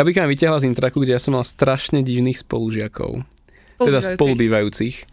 Gabika 0.00 0.24
ma 0.24 0.32
vyťahla 0.32 0.64
z 0.64 0.72
intraku, 0.72 1.04
kde 1.04 1.12
ja 1.12 1.20
som 1.20 1.36
mal 1.36 1.44
strašne 1.44 2.00
divných 2.00 2.40
spolužiakov. 2.40 3.20
Teda 3.76 4.00
spolubývajúcich. 4.00 5.04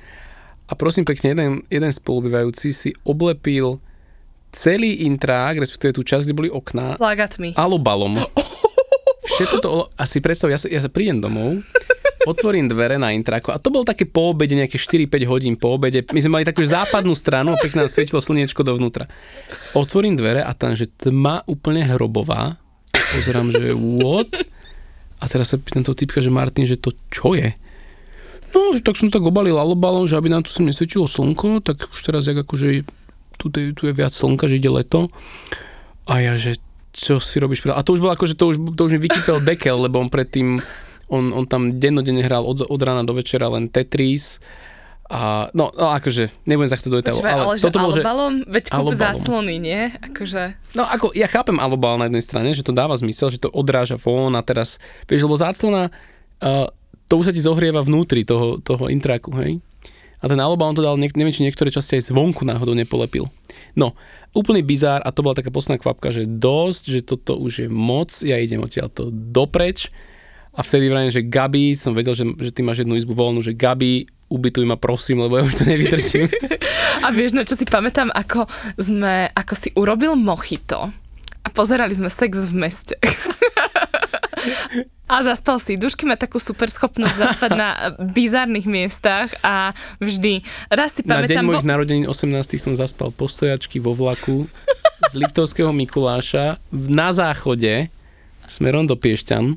A 0.71 0.79
prosím 0.79 1.03
pekne, 1.03 1.35
jeden, 1.35 1.51
jeden 1.67 1.91
spolubývajúci 1.91 2.71
si 2.71 2.89
oblepil 3.03 3.83
celý 4.55 5.03
intrák, 5.03 5.59
respektíve 5.59 5.91
tú 5.91 6.07
časť, 6.07 6.23
kde 6.23 6.39
boli 6.39 6.47
okná, 6.47 6.95
Plagátmi. 6.95 7.51
alobalom. 7.59 8.23
Všetko 9.27 9.55
to, 9.59 9.91
a 9.91 10.03
si 10.07 10.23
predstav, 10.23 10.47
ja 10.47 10.55
sa, 10.55 10.71
ja 10.71 10.79
sa 10.79 10.87
prídem 10.87 11.19
domov, 11.19 11.59
otvorím 12.23 12.71
dvere 12.71 12.95
na 12.95 13.11
intráku 13.11 13.51
a 13.51 13.59
to 13.59 13.67
bolo 13.67 13.83
také 13.83 14.07
po 14.07 14.31
obede, 14.31 14.55
nejaké 14.55 14.79
4-5 14.79 15.27
hodín 15.27 15.55
po 15.59 15.75
obede. 15.75 16.07
My 16.15 16.23
sme 16.23 16.39
mali 16.39 16.47
takú 16.47 16.63
západnú 16.63 17.11
stranu 17.11 17.55
a 17.55 17.59
pekne 17.59 17.83
nám 17.83 17.91
svietilo 17.91 18.23
slniečko 18.23 18.63
dovnútra. 18.63 19.03
Otvorím 19.75 20.15
dvere 20.15 20.47
a 20.47 20.55
tam, 20.55 20.79
že 20.79 20.87
tma 20.87 21.43
úplne 21.43 21.83
hrobová. 21.83 22.55
Pozerám, 22.95 23.51
že 23.51 23.75
what? 23.75 24.47
A 25.17 25.25
teraz 25.25 25.53
sa 25.53 25.57
pýtam 25.57 25.81
toho 25.81 25.97
typka, 25.97 26.21
že 26.21 26.29
Martin, 26.29 26.69
že 26.69 26.77
to 26.77 26.93
čo 27.09 27.33
je? 27.33 27.53
No, 28.53 28.71
že 28.71 28.85
tak 28.85 28.95
som 28.95 29.11
tak 29.11 29.25
obalil 29.25 29.57
alobalom, 29.57 30.07
že 30.07 30.15
aby 30.15 30.31
nám 30.31 30.45
tu 30.45 30.53
sem 30.53 30.63
nesvietilo 30.63 31.09
slnko, 31.09 31.61
tak 31.65 31.89
už 31.89 31.99
teraz 32.05 32.29
jak 32.29 32.37
akože 32.37 32.87
tu, 33.37 33.45
tu 33.51 33.81
je 33.85 33.93
viac 33.93 34.13
slnka, 34.13 34.49
že 34.49 34.57
ide 34.57 34.71
leto. 34.71 35.13
A 36.07 36.23
ja, 36.23 36.33
že 36.39 36.57
čo 36.97 37.21
si 37.21 37.37
robíš? 37.37 37.67
A 37.69 37.85
to 37.85 37.93
už 37.93 38.01
bolo 38.01 38.15
ako, 38.17 38.25
že 38.25 38.33
to 38.33 38.49
už, 38.49 38.57
to 38.73 38.81
už 38.89 38.97
mi 38.97 39.05
vykypel 39.05 39.37
dekel, 39.45 39.77
lebo 39.77 40.01
on 40.01 40.09
predtým, 40.09 40.57
on, 41.13 41.29
on 41.29 41.45
tam 41.45 41.77
dennodenne 41.77 42.25
hral 42.25 42.41
od, 42.41 42.65
od 42.65 42.81
rána 42.81 43.05
do 43.05 43.13
večera 43.13 43.45
len 43.53 43.69
Tetris. 43.69 44.41
A, 45.07 45.47
no, 45.55 45.71
no 45.71 45.87
akože, 45.95 46.43
nebudem 46.43 46.67
sa 46.67 46.75
chcieť 46.75 46.91
do 46.91 46.99
detailov. 46.99 47.23
ale, 47.23 47.43
ale 47.55 47.63
toto 47.63 47.79
bol, 47.79 47.95
že 47.95 48.03
veď 48.43 48.65
kúp 48.67 48.91
záclony, 48.91 49.55
nie? 49.55 49.87
Akože... 50.03 50.59
No 50.75 50.83
ako, 50.83 51.15
ja 51.15 51.31
chápem 51.31 51.55
alobal 51.63 51.95
na 51.95 52.11
jednej 52.11 52.23
strane, 52.27 52.49
že 52.51 52.67
to 52.67 52.75
dáva 52.75 52.91
zmysel, 52.99 53.31
že 53.31 53.39
to 53.39 53.47
odráža 53.47 53.95
von 53.95 54.35
a 54.35 54.43
teraz, 54.43 54.83
vieš, 55.07 55.23
lebo 55.23 55.39
záclona, 55.39 55.95
uh, 56.43 56.67
to 57.07 57.23
už 57.23 57.31
sa 57.31 57.33
ti 57.33 57.39
zohrieva 57.39 57.79
vnútri 57.87 58.27
toho, 58.27 58.59
toho 58.59 58.91
intraku, 58.91 59.31
hej? 59.39 59.63
A 60.17 60.25
ten 60.27 60.39
Aloba 60.43 60.67
on 60.67 60.75
to 60.75 60.83
dal, 60.83 60.97
neviem, 60.97 61.31
či 61.31 61.45
niektoré 61.45 61.69
časti 61.69 62.01
aj 62.01 62.09
zvonku 62.11 62.41
náhodou 62.43 62.73
nepolepil. 62.73 63.29
No, 63.77 63.93
úplný 64.33 64.65
bizár 64.65 64.99
a 65.05 65.13
to 65.13 65.21
bola 65.21 65.37
taká 65.37 65.53
posledná 65.53 65.77
kvapka, 65.77 66.09
že 66.09 66.25
dosť, 66.25 66.83
že 66.89 67.01
toto 67.05 67.37
už 67.37 67.63
je 67.63 67.67
moc, 67.69 68.09
ja 68.25 68.35
idem 68.41 68.59
odtiaľ 68.59 68.89
to 68.89 69.13
dopreč. 69.13 69.93
A 70.57 70.65
vtedy 70.65 70.89
vrajím, 70.89 71.13
že 71.13 71.21
Gabi, 71.21 71.77
som 71.77 71.93
vedel, 71.93 72.17
že, 72.17 72.25
že 72.41 72.49
ty 72.49 72.65
máš 72.65 72.81
jednu 72.81 72.97
izbu 72.97 73.13
voľnú, 73.13 73.45
že 73.45 73.53
Gabi, 73.53 74.09
ubytuj 74.27 74.65
ma 74.67 74.75
prosím, 74.75 75.23
lebo 75.23 75.39
ja 75.39 75.43
už 75.47 75.55
to 75.55 75.63
nevydržím. 75.67 76.27
A 77.05 77.11
vieš, 77.15 77.31
no 77.31 77.43
čo 77.47 77.55
si 77.55 77.63
pamätám, 77.63 78.11
ako 78.11 78.47
sme, 78.75 79.31
ako 79.31 79.53
si 79.55 79.69
urobil 79.75 80.19
mochito 80.19 80.91
a 81.43 81.47
pozerali 81.47 81.95
sme 81.95 82.11
sex 82.11 82.51
v 82.51 82.53
meste. 82.67 82.95
A 85.07 85.23
zaspal 85.23 85.55
si. 85.63 85.79
Dušky 85.79 86.03
má 86.03 86.19
takú 86.19 86.35
super 86.35 86.67
schopnosť 86.67 87.15
zaspať 87.15 87.51
na 87.55 87.95
bizárnych 87.95 88.67
miestach 88.67 89.31
a 89.39 89.71
vždy. 90.03 90.43
Raz 90.67 90.99
si 90.99 91.01
pamätám... 91.07 91.23
Na 91.23 91.31
deň 91.31 91.47
mojich 91.47 91.63
bo... 91.63 91.71
narodenín 91.71 92.05
18 92.11 92.59
som 92.59 92.75
zaspal 92.75 93.15
postojačky 93.15 93.79
vo 93.79 93.95
vlaku 93.95 94.51
z 95.07 95.13
Liptovského 95.15 95.71
Mikuláša 95.71 96.59
na 96.75 97.15
záchode 97.15 97.87
smerom 98.51 98.83
do 98.83 98.99
Piešťan 98.99 99.55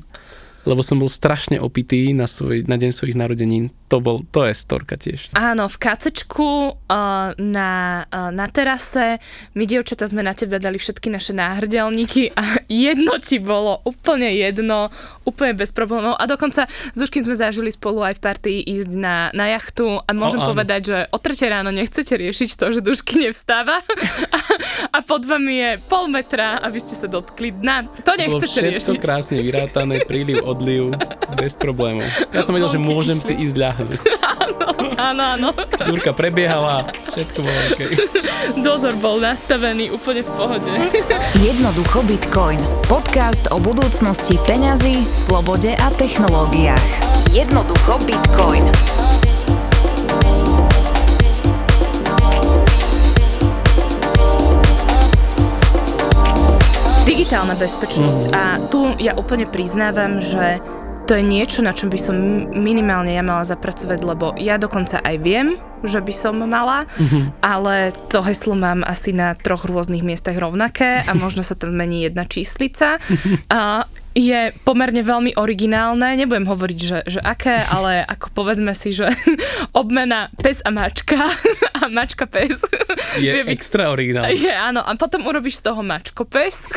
lebo 0.65 0.81
som 0.85 1.01
bol 1.01 1.09
strašne 1.09 1.57
opitý 1.57 2.13
na, 2.13 2.29
svoj, 2.29 2.65
na 2.69 2.77
deň 2.77 2.91
svojich 2.93 3.17
narodenín. 3.17 3.73
To, 3.89 3.99
bol, 3.99 4.23
to 4.31 4.47
je 4.47 4.53
storka 4.55 4.95
tiež. 4.95 5.33
Áno, 5.35 5.67
v 5.67 5.77
kacečku 5.77 6.77
uh, 6.77 7.33
na, 7.35 7.71
uh, 8.07 8.29
na 8.31 8.45
terase 8.47 9.19
my, 9.57 9.63
dievčata, 9.67 10.07
sme 10.07 10.23
na 10.23 10.31
teba 10.31 10.61
dali 10.61 10.79
všetky 10.79 11.11
naše 11.11 11.35
náhrdelníky 11.35 12.31
a 12.37 12.61
jedno 12.69 13.19
ti 13.19 13.41
bolo 13.41 13.83
úplne 13.83 14.31
jedno, 14.31 14.93
úplne 15.23 15.53
bez 15.53 15.69
problémov. 15.69 16.17
A 16.17 16.25
dokonca 16.25 16.65
s 16.67 16.99
Uškým 16.99 17.25
sme 17.25 17.35
zažili 17.37 17.69
spolu 17.69 18.01
aj 18.01 18.17
v 18.17 18.21
partii 18.21 18.59
ísť 18.65 18.89
na, 18.93 19.29
na 19.31 19.53
jachtu 19.53 20.01
a 20.01 20.09
môžem 20.11 20.41
o, 20.41 20.47
povedať, 20.49 20.81
že 20.87 20.97
o 21.13 21.17
3 21.21 21.53
ráno 21.53 21.69
nechcete 21.69 22.13
riešiť 22.17 22.49
to, 22.57 22.65
že 22.73 22.79
Dušky 22.81 23.29
nevstáva 23.29 23.81
a, 24.35 24.39
a 24.89 24.97
pod 25.05 25.25
vami 25.25 25.53
je 25.61 25.71
pol 25.85 26.09
metra, 26.09 26.57
aby 26.61 26.77
ste 26.81 26.97
sa 26.97 27.05
dotkli 27.05 27.53
dna. 27.53 28.01
To 28.01 28.17
nechcete 28.17 28.59
Bolo 28.59 28.71
riešiť. 28.77 28.97
krásne 28.97 29.37
vyrátané, 29.41 30.03
príliv 30.05 30.41
odliv, 30.41 30.93
bez 31.37 31.53
problémov. 31.53 32.05
Ja 32.33 32.41
som 32.41 32.57
vedel, 32.57 32.69
že 32.69 32.81
môžem 32.81 33.17
si 33.17 33.37
ísť 33.37 33.55
ľahnuť. 33.57 33.99
Áno, 34.41 34.70
áno. 34.97 35.53
Žúrka 35.81 36.11
prebiehala, 36.15 36.89
všetko 37.11 37.37
bolo 37.41 37.59
OK. 37.73 37.81
Dozor 38.65 38.95
bol 38.97 39.21
nastavený 39.21 39.93
úplne 39.93 40.25
v 40.25 40.31
pohode. 40.33 40.71
Jednoducho 41.39 42.01
Bitcoin. 42.05 42.59
Podcast 42.89 43.47
o 43.53 43.57
budúcnosti 43.61 44.41
peňazí, 44.43 45.05
slobode 45.05 45.73
a 45.77 45.87
technológiách. 45.95 46.89
Jednoducho 47.31 48.01
Bitcoin. 48.03 48.65
Digitálna 57.11 57.59
bezpečnosť. 57.59 58.23
Mm. 58.29 58.33
A 58.33 58.43
tu 58.71 58.87
ja 59.01 59.11
úplne 59.19 59.43
priznávam, 59.43 60.23
že 60.23 60.63
to 61.11 61.19
je 61.19 61.27
niečo, 61.27 61.59
na 61.59 61.75
čom 61.75 61.91
by 61.91 61.99
som 61.99 62.15
minimálne 62.55 63.11
ja 63.11 63.19
mala 63.19 63.43
zapracovať, 63.43 63.99
lebo 63.99 64.31
ja 64.39 64.55
dokonca 64.55 65.03
aj 65.03 65.19
viem, 65.19 65.59
že 65.83 65.99
by 65.99 66.13
som 66.15 66.39
mala, 66.39 66.87
mm-hmm. 66.87 67.43
ale 67.43 67.91
to 68.07 68.23
heslo 68.23 68.55
mám 68.55 68.79
asi 68.87 69.11
na 69.11 69.35
troch 69.35 69.67
rôznych 69.67 70.07
miestach 70.07 70.39
rovnaké 70.39 71.03
a 71.03 71.11
možno 71.11 71.43
sa 71.43 71.59
tam 71.59 71.75
mení 71.75 72.07
jedna 72.07 72.23
číslica. 72.23 72.95
A 73.51 73.91
je 74.11 74.51
pomerne 74.67 74.99
veľmi 74.99 75.39
originálne, 75.39 76.19
nebudem 76.19 76.43
hovoriť, 76.43 76.79
že, 76.79 76.99
že 77.07 77.19
aké, 77.23 77.63
ale 77.71 78.03
ako 78.03 78.35
povedzme 78.35 78.75
si, 78.75 78.91
že 78.91 79.07
obmena 79.79 80.27
pes 80.35 80.59
a 80.67 80.69
mačka 80.71 81.31
a 81.79 81.87
mačka 81.87 82.27
pes. 82.27 82.67
Je, 83.15 83.31
je 83.37 83.43
extra 83.47 83.87
originálne. 83.87 84.35
Je, 84.35 84.51
áno. 84.51 84.83
A 84.83 84.91
potom 84.99 85.23
urobíš 85.23 85.63
z 85.63 85.71
toho 85.71 85.79
mačko 85.79 86.27
pes 86.27 86.67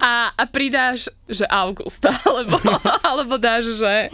a, 0.00 0.32
a 0.32 0.42
pridáš, 0.48 1.12
že 1.28 1.44
Augusta, 1.48 2.08
alebo, 2.24 2.56
alebo 3.04 3.36
dáš, 3.36 3.76
že 3.76 4.08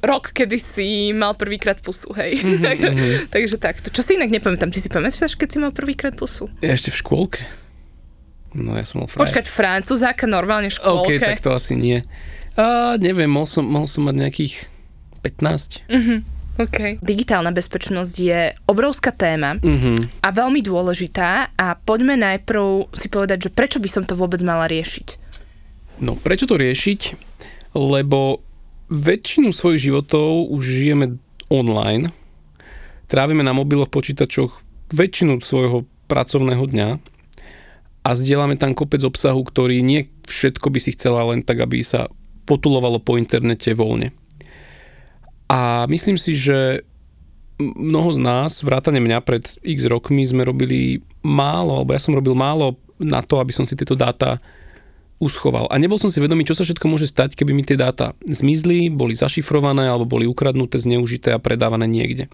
rok, 0.00 0.32
kedy 0.32 0.56
si 0.56 1.12
mal 1.12 1.36
prvýkrát 1.36 1.80
pusu, 1.84 2.12
hej. 2.16 2.40
Mm-hmm. 2.40 3.32
Takže 3.32 3.56
takto. 3.60 3.92
Čo 3.92 4.00
si 4.00 4.16
inak 4.16 4.32
nepamätám? 4.32 4.72
Ty 4.72 4.78
si 4.80 4.88
pamätáš, 4.88 5.36
keď 5.36 5.48
si 5.48 5.58
mal 5.60 5.72
prvýkrát 5.72 6.16
pusu? 6.16 6.48
Ja 6.64 6.72
ešte 6.72 6.92
v 6.92 6.96
škôlke. 7.00 7.65
No 8.54 8.76
ja 8.76 8.84
som 8.86 9.02
bol 9.02 9.08
frajer. 9.10 9.26
Počkať, 9.26 9.46
francúzáka 9.50 10.24
normálne 10.30 10.70
v 10.70 10.76
škôlke? 10.78 11.18
OK, 11.18 11.22
tak 11.22 11.42
to 11.42 11.50
asi 11.50 11.74
nie. 11.74 12.04
A, 12.56 12.96
neviem, 12.96 13.28
mohol 13.28 13.48
som, 13.48 13.66
mohol 13.66 13.88
som 13.90 14.06
mať 14.06 14.16
nejakých 14.16 14.54
15. 15.20 15.84
Uh-huh. 15.90 16.18
OK. 16.56 17.02
Digitálna 17.04 17.52
bezpečnosť 17.52 18.14
je 18.16 18.40
obrovská 18.64 19.12
téma 19.12 19.60
uh-huh. 19.60 20.08
a 20.24 20.28
veľmi 20.32 20.64
dôležitá 20.64 21.52
a 21.52 21.66
poďme 21.76 22.16
najprv 22.16 22.88
si 22.96 23.12
povedať, 23.12 23.48
že 23.48 23.50
prečo 23.52 23.76
by 23.76 23.88
som 23.92 24.02
to 24.08 24.16
vôbec 24.16 24.40
mala 24.40 24.64
riešiť? 24.64 25.08
No, 26.00 26.16
prečo 26.16 26.48
to 26.48 26.56
riešiť? 26.56 27.00
Lebo 27.76 28.40
väčšinu 28.88 29.52
svojich 29.52 29.92
životov 29.92 30.48
už 30.48 30.62
žijeme 30.64 31.20
online. 31.52 32.08
Trávime 33.06 33.44
na 33.44 33.52
mobiloch, 33.52 33.92
počítačoch 33.92 34.64
väčšinu 34.96 35.44
svojho 35.44 35.84
pracovného 36.08 36.64
dňa 36.64 36.88
a 38.06 38.14
zdieľame 38.14 38.54
tam 38.54 38.70
kopec 38.70 39.02
obsahu, 39.02 39.42
ktorý 39.42 39.82
nie 39.82 40.06
všetko 40.30 40.70
by 40.70 40.78
si 40.78 40.94
chcela 40.94 41.26
len 41.26 41.42
tak, 41.42 41.58
aby 41.58 41.82
sa 41.82 42.06
potulovalo 42.46 43.02
po 43.02 43.18
internete 43.18 43.74
voľne. 43.74 44.14
A 45.50 45.90
myslím 45.90 46.14
si, 46.14 46.38
že 46.38 46.86
mnoho 47.58 48.14
z 48.14 48.22
nás, 48.22 48.62
vrátane 48.62 49.02
mňa 49.02 49.18
pred 49.26 49.42
x 49.58 49.90
rokmi, 49.90 50.22
sme 50.22 50.46
robili 50.46 51.02
málo, 51.26 51.82
alebo 51.82 51.98
ja 51.98 52.00
som 52.02 52.14
robil 52.14 52.38
málo 52.38 52.78
na 53.02 53.26
to, 53.26 53.42
aby 53.42 53.50
som 53.50 53.66
si 53.66 53.74
tieto 53.74 53.98
dáta 53.98 54.38
uschoval. 55.18 55.66
A 55.72 55.80
nebol 55.80 55.98
som 55.98 56.12
si 56.12 56.22
vedomý, 56.22 56.46
čo 56.46 56.54
sa 56.54 56.62
všetko 56.62 56.86
môže 56.86 57.10
stať, 57.10 57.34
keby 57.34 57.56
mi 57.56 57.66
tie 57.66 57.74
dáta 57.74 58.14
zmizli, 58.22 58.92
boli 58.92 59.18
zašifrované 59.18 59.88
alebo 59.90 60.06
boli 60.06 60.28
ukradnuté, 60.28 60.78
zneužité 60.78 61.34
a 61.34 61.42
predávané 61.42 61.90
niekde. 61.90 62.30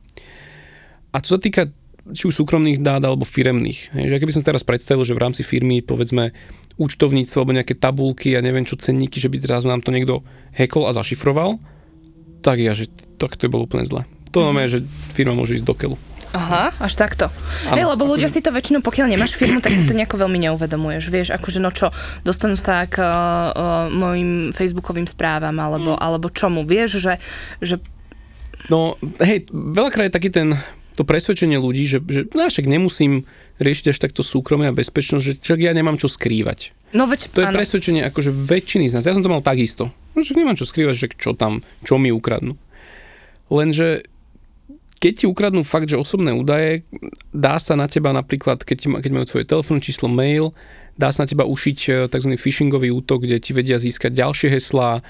A 1.14 1.22
čo 1.22 1.38
sa 1.38 1.40
týka 1.40 1.70
či 2.10 2.26
už 2.26 2.34
súkromných 2.34 2.82
dát 2.82 2.98
alebo 2.98 3.22
firemných. 3.22 3.94
Hej, 3.94 4.06
že 4.10 4.18
keby 4.18 4.34
som 4.34 4.42
teraz 4.42 4.66
predstavil, 4.66 5.06
že 5.06 5.14
v 5.14 5.22
rámci 5.22 5.46
firmy 5.46 5.86
povedzme 5.86 6.34
účtovníctvo 6.74 7.36
alebo 7.38 7.54
nejaké 7.54 7.78
tabulky 7.78 8.34
a 8.34 8.40
ja 8.40 8.40
neviem 8.42 8.66
čo 8.66 8.74
cenníky, 8.74 9.22
že 9.22 9.30
by 9.30 9.38
teraz 9.38 9.62
nám 9.62 9.84
to 9.84 9.94
niekto 9.94 10.26
hekol 10.56 10.90
a 10.90 10.96
zašifroval, 10.96 11.62
tak 12.42 12.58
ja, 12.58 12.74
že 12.74 12.90
tak 13.22 13.38
to 13.38 13.46
je 13.46 13.52
bolo 13.52 13.70
úplne 13.70 13.86
zle. 13.86 14.02
To 14.34 14.42
znamená, 14.42 14.66
mm. 14.66 14.72
že 14.72 14.78
firma 15.14 15.36
môže 15.36 15.54
ísť 15.60 15.66
do 15.68 15.76
keľu. 15.76 15.96
Aha, 16.32 16.72
až 16.80 16.96
takto. 16.96 17.28
Ano, 17.68 17.76
Hej, 17.76 17.84
lebo 17.92 18.08
ľudia 18.08 18.32
akože... 18.32 18.40
si 18.40 18.44
to 18.44 18.56
väčšinou, 18.56 18.80
pokiaľ 18.80 19.06
nemáš 19.12 19.36
firmu, 19.36 19.60
tak 19.60 19.76
si 19.76 19.84
to 19.84 19.92
nejako 19.92 20.16
veľmi 20.16 20.40
neuvedomuješ. 20.48 21.12
Vieš, 21.12 21.28
akože 21.36 21.60
no 21.60 21.68
čo, 21.68 21.92
dostanú 22.24 22.56
sa 22.56 22.88
k 22.88 23.04
uh, 23.04 23.04
uh, 23.04 23.86
mojim 23.92 24.48
facebookovým 24.48 25.04
správam, 25.04 25.52
alebo, 25.60 25.92
mm. 25.92 26.00
alebo 26.00 26.32
čomu. 26.32 26.64
Vieš, 26.64 27.04
že, 27.04 27.20
že... 27.60 27.76
No, 28.72 28.96
hej, 29.20 29.44
veľakrát 29.52 30.08
je 30.08 30.16
taký 30.16 30.32
ten 30.32 30.56
to 30.96 31.02
presvedčenie 31.08 31.56
ľudí, 31.56 31.84
že, 31.88 31.98
že 32.04 32.28
no, 32.32 32.46
však 32.46 32.68
nemusím 32.68 33.24
riešiť 33.58 33.92
až 33.92 33.98
takto 33.98 34.20
súkromie 34.20 34.68
a 34.68 34.76
bezpečnosť, 34.76 35.24
že 35.24 35.32
však 35.40 35.60
ja 35.64 35.72
nemám 35.72 35.96
čo 35.96 36.08
skrývať. 36.08 36.76
No 36.92 37.08
veď, 37.08 37.32
To 37.32 37.40
je 37.40 37.48
áno. 37.48 37.56
presvedčenie 37.56 38.04
akože 38.12 38.30
väčšiny 38.32 38.84
z 38.88 38.92
nás. 39.00 39.08
Ja 39.08 39.16
som 39.16 39.24
to 39.24 39.32
mal 39.32 39.40
takisto. 39.40 39.88
No, 40.12 40.20
že 40.20 40.36
nemám 40.36 40.60
čo 40.60 40.68
skrývať, 40.68 40.94
že 40.94 41.08
čo 41.16 41.32
tam, 41.32 41.64
čo 41.82 41.96
mi 41.96 42.12
ukradnú. 42.12 42.52
Lenže 43.48 44.04
keď 45.02 45.12
ti 45.18 45.24
ukradnú 45.26 45.66
fakt, 45.66 45.90
že 45.90 45.98
osobné 45.98 46.30
údaje, 46.30 46.86
dá 47.34 47.58
sa 47.58 47.74
na 47.74 47.90
teba 47.90 48.14
napríklad, 48.14 48.62
keď, 48.62 48.76
ti, 48.78 48.86
keď 48.86 49.10
majú 49.10 49.26
tvoje 49.26 49.50
telefónne 49.50 49.82
číslo, 49.82 50.06
mail, 50.06 50.54
dá 50.94 51.10
sa 51.10 51.26
na 51.26 51.28
teba 51.28 51.42
ušiť 51.42 51.78
e, 51.90 51.90
tzv. 52.06 52.30
phishingový 52.38 52.94
útok, 52.94 53.26
kde 53.26 53.42
ti 53.42 53.50
vedia 53.50 53.82
získať 53.82 54.14
ďalšie 54.14 54.54
heslá 54.54 55.02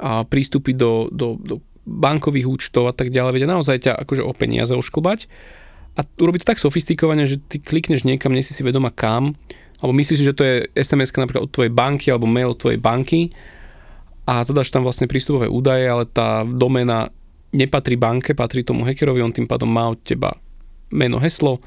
a 0.00 0.24
prístupy 0.24 0.72
do, 0.72 1.12
do, 1.12 1.36
do 1.36 1.60
bankových 1.84 2.48
účtov 2.48 2.88
a 2.88 2.94
tak 2.96 3.12
ďalej. 3.12 3.32
Vedia 3.36 3.48
naozaj 3.48 3.88
ťa 3.88 3.92
akože 4.04 4.24
o 4.24 4.32
peniaze 4.32 4.72
ošklbať. 4.72 5.28
A 5.94 6.02
urobí 6.18 6.42
to 6.42 6.48
tak 6.48 6.58
sofistikovane, 6.58 7.22
že 7.28 7.38
ty 7.38 7.62
klikneš 7.62 8.02
niekam, 8.02 8.34
nie 8.34 8.42
si 8.42 8.50
si 8.50 8.66
vedoma 8.66 8.90
kam, 8.90 9.38
alebo 9.78 9.94
myslíš, 9.94 10.20
že 10.26 10.34
to 10.34 10.42
je 10.42 10.54
sms 10.74 11.14
napríklad 11.14 11.46
od 11.46 11.54
tvojej 11.54 11.70
banky 11.70 12.10
alebo 12.10 12.26
mail 12.26 12.56
od 12.56 12.58
tvojej 12.58 12.80
banky 12.82 13.30
a 14.24 14.40
zadaš 14.42 14.72
tam 14.72 14.82
vlastne 14.82 15.04
prístupové 15.04 15.46
údaje, 15.46 15.84
ale 15.84 16.08
tá 16.08 16.42
doména 16.42 17.12
nepatrí 17.54 17.94
banke, 17.94 18.32
patrí 18.34 18.64
tomu 18.66 18.82
hackerovi, 18.82 19.22
on 19.22 19.30
tým 19.30 19.46
pádom 19.46 19.70
má 19.70 19.92
od 19.92 20.00
teba 20.00 20.34
meno, 20.90 21.20
heslo, 21.20 21.60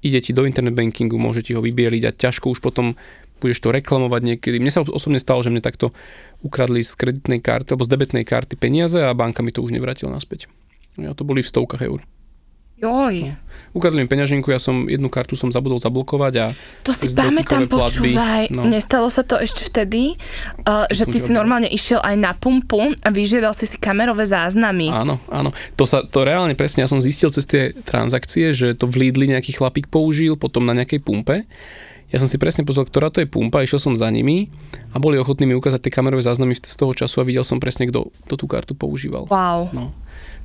ide 0.00 0.22
ti 0.22 0.32
do 0.32 0.46
internet 0.46 0.78
bankingu, 0.78 1.18
môže 1.18 1.42
ti 1.42 1.52
ho 1.52 1.60
vybieliť 1.60 2.02
a 2.06 2.14
ťažko 2.14 2.54
už 2.54 2.62
potom 2.62 2.94
budeš 3.38 3.62
to 3.62 3.70
reklamovať 3.70 4.22
niekedy. 4.22 4.56
Mne 4.58 4.72
sa 4.74 4.82
osobne 4.82 5.22
stalo, 5.22 5.42
že 5.42 5.50
mne 5.50 5.62
takto 5.62 5.94
ukradli 6.42 6.84
z 6.86 6.94
kreditnej 6.94 7.42
karty 7.42 7.74
alebo 7.74 7.86
z 7.86 7.90
debetnej 7.90 8.24
karty 8.24 8.54
peniaze 8.54 8.98
a 9.02 9.10
banka 9.14 9.42
mi 9.42 9.50
to 9.50 9.64
už 9.64 9.74
nevrátila 9.74 10.14
naspäť. 10.14 10.46
Ja 10.98 11.14
to 11.14 11.22
boli 11.22 11.42
v 11.42 11.50
stovkách 11.50 11.82
eur. 11.86 12.02
Joj, 12.78 13.34
Ukradli 13.74 14.00
mi 14.00 14.08
peňaženku, 14.08 14.48
ja 14.48 14.62
som 14.62 14.86
jednu 14.86 15.10
kartu 15.12 15.34
som 15.34 15.52
zabudol 15.52 15.76
zablokovať 15.82 16.34
a 16.40 16.46
to 16.86 16.94
si 16.94 17.10
pamätám, 17.12 17.66
počúvaj. 17.68 18.48
no. 18.54 18.64
Nestalo 18.64 19.10
sa 19.12 19.26
to 19.26 19.36
ešte 19.36 19.66
vtedy, 19.66 20.14
uh, 20.62 20.88
že 20.88 21.04
ty 21.04 21.18
si 21.20 21.34
normálne 21.34 21.68
išiel 21.68 22.00
aj 22.00 22.16
na 22.16 22.32
pumpu 22.32 22.94
a 23.02 23.08
vyžiadal 23.10 23.52
si 23.52 23.68
si 23.68 23.76
kamerové 23.76 24.24
záznamy. 24.24 24.94
Áno, 24.94 25.20
áno. 25.28 25.50
To 25.74 25.84
sa, 25.84 26.06
to 26.06 26.24
reálne 26.24 26.54
presne, 26.54 26.86
ja 26.86 26.88
som 26.88 27.02
zistil 27.02 27.28
cez 27.28 27.44
tie 27.44 27.76
transakcie, 27.82 28.54
že 28.56 28.72
to 28.72 28.88
v 28.88 29.10
Lidli 29.10 29.28
nejaký 29.28 29.58
chlapík 29.58 29.92
použil, 29.92 30.38
potom 30.38 30.64
na 30.64 30.72
nejakej 30.72 31.02
pumpe. 31.04 31.44
Ja 32.08 32.16
som 32.16 32.28
si 32.28 32.40
presne 32.40 32.64
pozrel, 32.64 32.88
ktorá 32.88 33.12
to 33.12 33.20
je 33.20 33.28
pumpa, 33.28 33.60
išiel 33.60 33.76
som 33.76 33.92
za 33.92 34.08
nimi 34.08 34.48
a 34.92 34.96
boli 34.96 35.20
ochotní 35.20 35.44
mi 35.44 35.52
ukázať 35.52 35.88
tie 35.88 35.92
kamerové 35.92 36.24
záznamy 36.24 36.56
z 36.56 36.72
toho 36.72 36.96
času 36.96 37.20
a 37.20 37.28
videl 37.28 37.44
som 37.44 37.60
presne, 37.60 37.84
kto, 37.84 38.08
kto 38.24 38.34
tú 38.40 38.46
kartu 38.48 38.72
používal. 38.72 39.28
Wow. 39.28 39.68
No. 39.76 39.92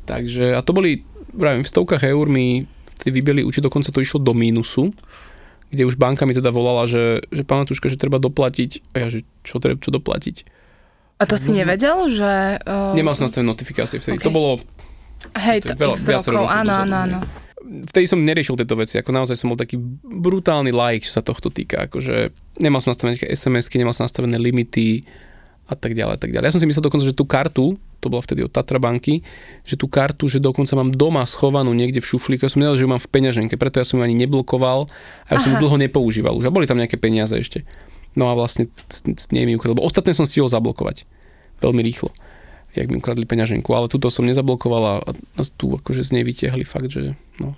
Takže, 0.03 0.59
a 0.59 0.59
to 0.59 0.75
boli, 0.75 1.07
vravím, 1.31 1.63
v 1.63 1.71
stovkách 1.71 2.03
eur 2.03 2.27
mi 2.27 2.67
vybili 3.07 3.47
účet, 3.47 3.63
dokonca 3.63 3.95
to 3.95 4.03
išlo 4.03 4.19
do 4.19 4.35
mínusu, 4.35 4.91
kde 5.71 5.87
už 5.87 5.95
banka 5.95 6.27
mi 6.27 6.35
teda 6.35 6.51
volala, 6.51 6.83
že, 6.83 7.23
že 7.31 7.47
pán 7.47 7.63
Tuška, 7.63 7.87
že 7.87 7.97
treba 7.97 8.19
doplatiť. 8.19 8.93
A 8.93 8.95
ja, 9.01 9.07
že 9.09 9.23
čo 9.41 9.57
treba, 9.63 9.79
čo 9.79 9.89
doplatiť? 9.89 10.45
A 11.17 11.23
to 11.25 11.39
si 11.39 11.55
nevedel, 11.55 12.11
že... 12.11 12.59
Uh, 12.67 12.91
Nemal 12.93 13.15
som 13.15 13.25
nastavené 13.25 13.47
notifikácie 13.49 13.97
vtedy. 14.03 14.19
Ok. 14.19 14.27
To 14.27 14.35
bolo 14.35 14.59
Hej, 15.39 15.63
to 15.63 15.73
to 15.73 15.79
veľa- 15.79 15.95
x 15.95 16.27
rokov, 16.27 16.51
áno, 16.51 16.73
áno, 16.83 16.95
áno. 17.07 17.19
Vtedy 17.63 18.05
som 18.05 18.19
neriešil 18.19 18.59
tieto 18.59 18.75
veci, 18.75 18.99
ako 18.99 19.09
naozaj 19.09 19.35
som 19.35 19.49
bol 19.49 19.57
taký 19.57 19.79
brutálny 20.03 20.69
like, 20.69 21.03
čo 21.03 21.17
sa 21.17 21.23
tohto 21.23 21.47
týka, 21.47 21.87
akože 21.87 22.29
nemal 22.59 22.83
som 22.83 22.91
nastavené 22.91 23.15
SMS-ky, 23.17 23.79
nemal 23.79 23.95
som 23.95 24.03
nastavené 24.03 24.35
limity 24.35 25.07
a 25.63 25.79
tak 25.79 25.95
ďalej, 25.95 26.13
a 26.15 26.19
tak 26.19 26.31
ďalej. 26.31 26.45
Ja 26.47 26.53
som 26.53 26.61
si 26.61 26.67
myslel 26.67 26.83
dokonca, 26.83 27.07
že 27.07 27.15
tú 27.15 27.23
kartu, 27.23 27.79
to 28.03 28.11
bola 28.11 28.19
vtedy 28.19 28.43
od 28.43 28.51
Tatra 28.51 28.83
banky, 28.83 29.23
že 29.63 29.79
tú 29.79 29.87
kartu, 29.87 30.27
že 30.27 30.43
dokonca 30.43 30.75
mám 30.75 30.91
doma 30.91 31.23
schovanú 31.23 31.71
niekde 31.71 32.03
v 32.03 32.09
šuflíku, 32.11 32.43
ja 32.43 32.51
som 32.51 32.59
nedal, 32.59 32.75
že 32.75 32.83
ju 32.83 32.91
mám 32.91 32.99
v 32.99 33.07
peňaženke, 33.07 33.55
preto 33.55 33.79
ja 33.79 33.87
som 33.87 33.97
ju 33.97 34.03
ani 34.03 34.13
neblokoval 34.19 34.91
a 35.23 35.29
ja 35.31 35.39
som 35.39 35.55
ju 35.55 35.57
Aha. 35.57 35.63
dlho 35.63 35.77
nepoužíval 35.87 36.35
už 36.35 36.51
a 36.51 36.53
boli 36.53 36.67
tam 36.67 36.75
nejaké 36.77 36.99
peniaze 36.99 37.31
ešte. 37.31 37.63
No 38.13 38.27
a 38.27 38.35
vlastne 38.35 38.67
s- 38.91 39.07
s- 39.07 39.31
nie 39.31 39.47
mi 39.47 39.55
ukradol, 39.55 39.79
lebo 39.79 39.87
ostatné 39.87 40.11
som 40.11 40.27
stihol 40.27 40.51
zablokovať 40.51 41.07
veľmi 41.63 41.79
rýchlo 41.79 42.11
jak 42.73 42.89
mi 42.89 42.97
ukradli 42.97 43.25
peňaženku, 43.25 43.69
ale 43.73 43.89
túto 43.89 44.09
som 44.09 44.25
nezablokovala 44.25 45.05
a 45.05 45.41
tu 45.57 45.77
akože 45.77 46.01
z 46.01 46.09
nej 46.19 46.23
vytiahli 46.25 46.65
fakt, 46.65 46.89
že 46.89 47.13
no, 47.37 47.53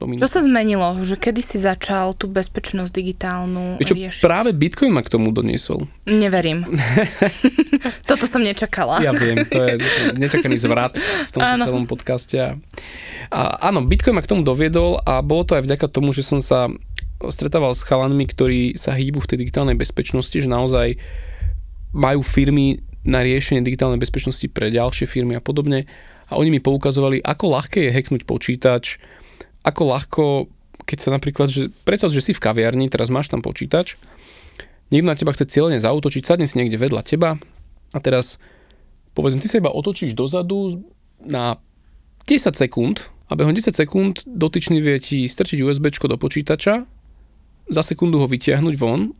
do 0.00 0.08
Čo 0.16 0.28
sa 0.28 0.40
zmenilo? 0.40 1.04
Že 1.04 1.20
kedy 1.20 1.40
si 1.44 1.60
začal 1.60 2.16
tú 2.16 2.24
bezpečnosť 2.24 2.88
digitálnu 2.88 3.76
Vieš 3.76 3.92
riešiť? 3.92 4.24
práve 4.24 4.56
Bitcoin 4.56 4.96
ma 4.96 5.04
k 5.04 5.12
tomu 5.12 5.28
doniesol. 5.28 5.84
Neverím. 6.08 6.64
Toto 8.08 8.24
som 8.24 8.40
nečakala. 8.40 9.04
Ja 9.04 9.12
viem, 9.12 9.44
to 9.44 9.60
je 9.60 9.76
nečakaný 10.16 10.56
zvrat 10.56 10.96
v 10.96 11.30
tomto 11.36 11.52
Áno. 11.60 11.64
celom 11.68 11.84
podcaste. 11.84 12.56
A 13.28 13.40
áno, 13.60 13.84
Bitcoin 13.84 14.16
ma 14.16 14.24
k 14.24 14.32
tomu 14.32 14.40
doviedol 14.40 15.04
a 15.04 15.20
bolo 15.20 15.44
to 15.44 15.52
aj 15.54 15.68
vďaka 15.68 15.86
tomu, 15.92 16.16
že 16.16 16.24
som 16.24 16.40
sa 16.40 16.72
stretával 17.28 17.76
s 17.76 17.84
chalanmi, 17.84 18.24
ktorí 18.24 18.80
sa 18.80 18.96
hýbu 18.96 19.20
v 19.20 19.28
tej 19.28 19.38
digitálnej 19.44 19.76
bezpečnosti, 19.76 20.32
že 20.32 20.48
naozaj 20.48 20.96
majú 21.92 22.24
firmy 22.24 22.80
na 23.04 23.24
riešenie 23.24 23.64
digitálnej 23.64 24.00
bezpečnosti 24.00 24.44
pre 24.52 24.68
ďalšie 24.68 25.08
firmy 25.08 25.36
a 25.36 25.42
podobne. 25.42 25.88
A 26.28 26.36
oni 26.36 26.52
mi 26.52 26.60
poukazovali, 26.60 27.24
ako 27.24 27.44
ľahké 27.58 27.88
je 27.88 27.94
hacknúť 27.94 28.22
počítač, 28.28 29.00
ako 29.64 29.82
ľahko, 29.88 30.24
keď 30.84 30.98
sa 31.00 31.10
napríklad, 31.10 31.48
že 31.50 31.72
predstav, 31.84 32.12
že 32.12 32.22
si 32.22 32.32
v 32.36 32.42
kaviarni, 32.42 32.92
teraz 32.92 33.10
máš 33.10 33.32
tam 33.32 33.42
počítač, 33.42 33.96
niekto 34.92 35.10
na 35.10 35.18
teba 35.18 35.34
chce 35.34 35.48
cieľene 35.48 35.80
zautočiť, 35.80 36.22
sadne 36.22 36.46
si 36.46 36.58
niekde 36.60 36.78
vedľa 36.78 37.02
teba 37.02 37.40
a 37.90 37.98
teraz 37.98 38.38
povedzme, 39.14 39.42
ty 39.42 39.48
sa 39.50 39.58
iba 39.58 39.72
otočíš 39.72 40.14
dozadu 40.14 40.80
na 41.24 41.58
10 42.24 42.54
sekúnd 42.54 43.10
a 43.30 43.34
behom 43.34 43.54
10 43.54 43.74
sekúnd 43.74 44.22
dotyčný 44.26 44.78
vie 44.78 44.96
ti 45.02 45.26
strčiť 45.26 45.62
USB 45.62 45.90
do 45.90 46.16
počítača, 46.16 46.86
za 47.70 47.82
sekundu 47.86 48.18
ho 48.18 48.26
vytiahnuť 48.26 48.74
von 48.78 49.14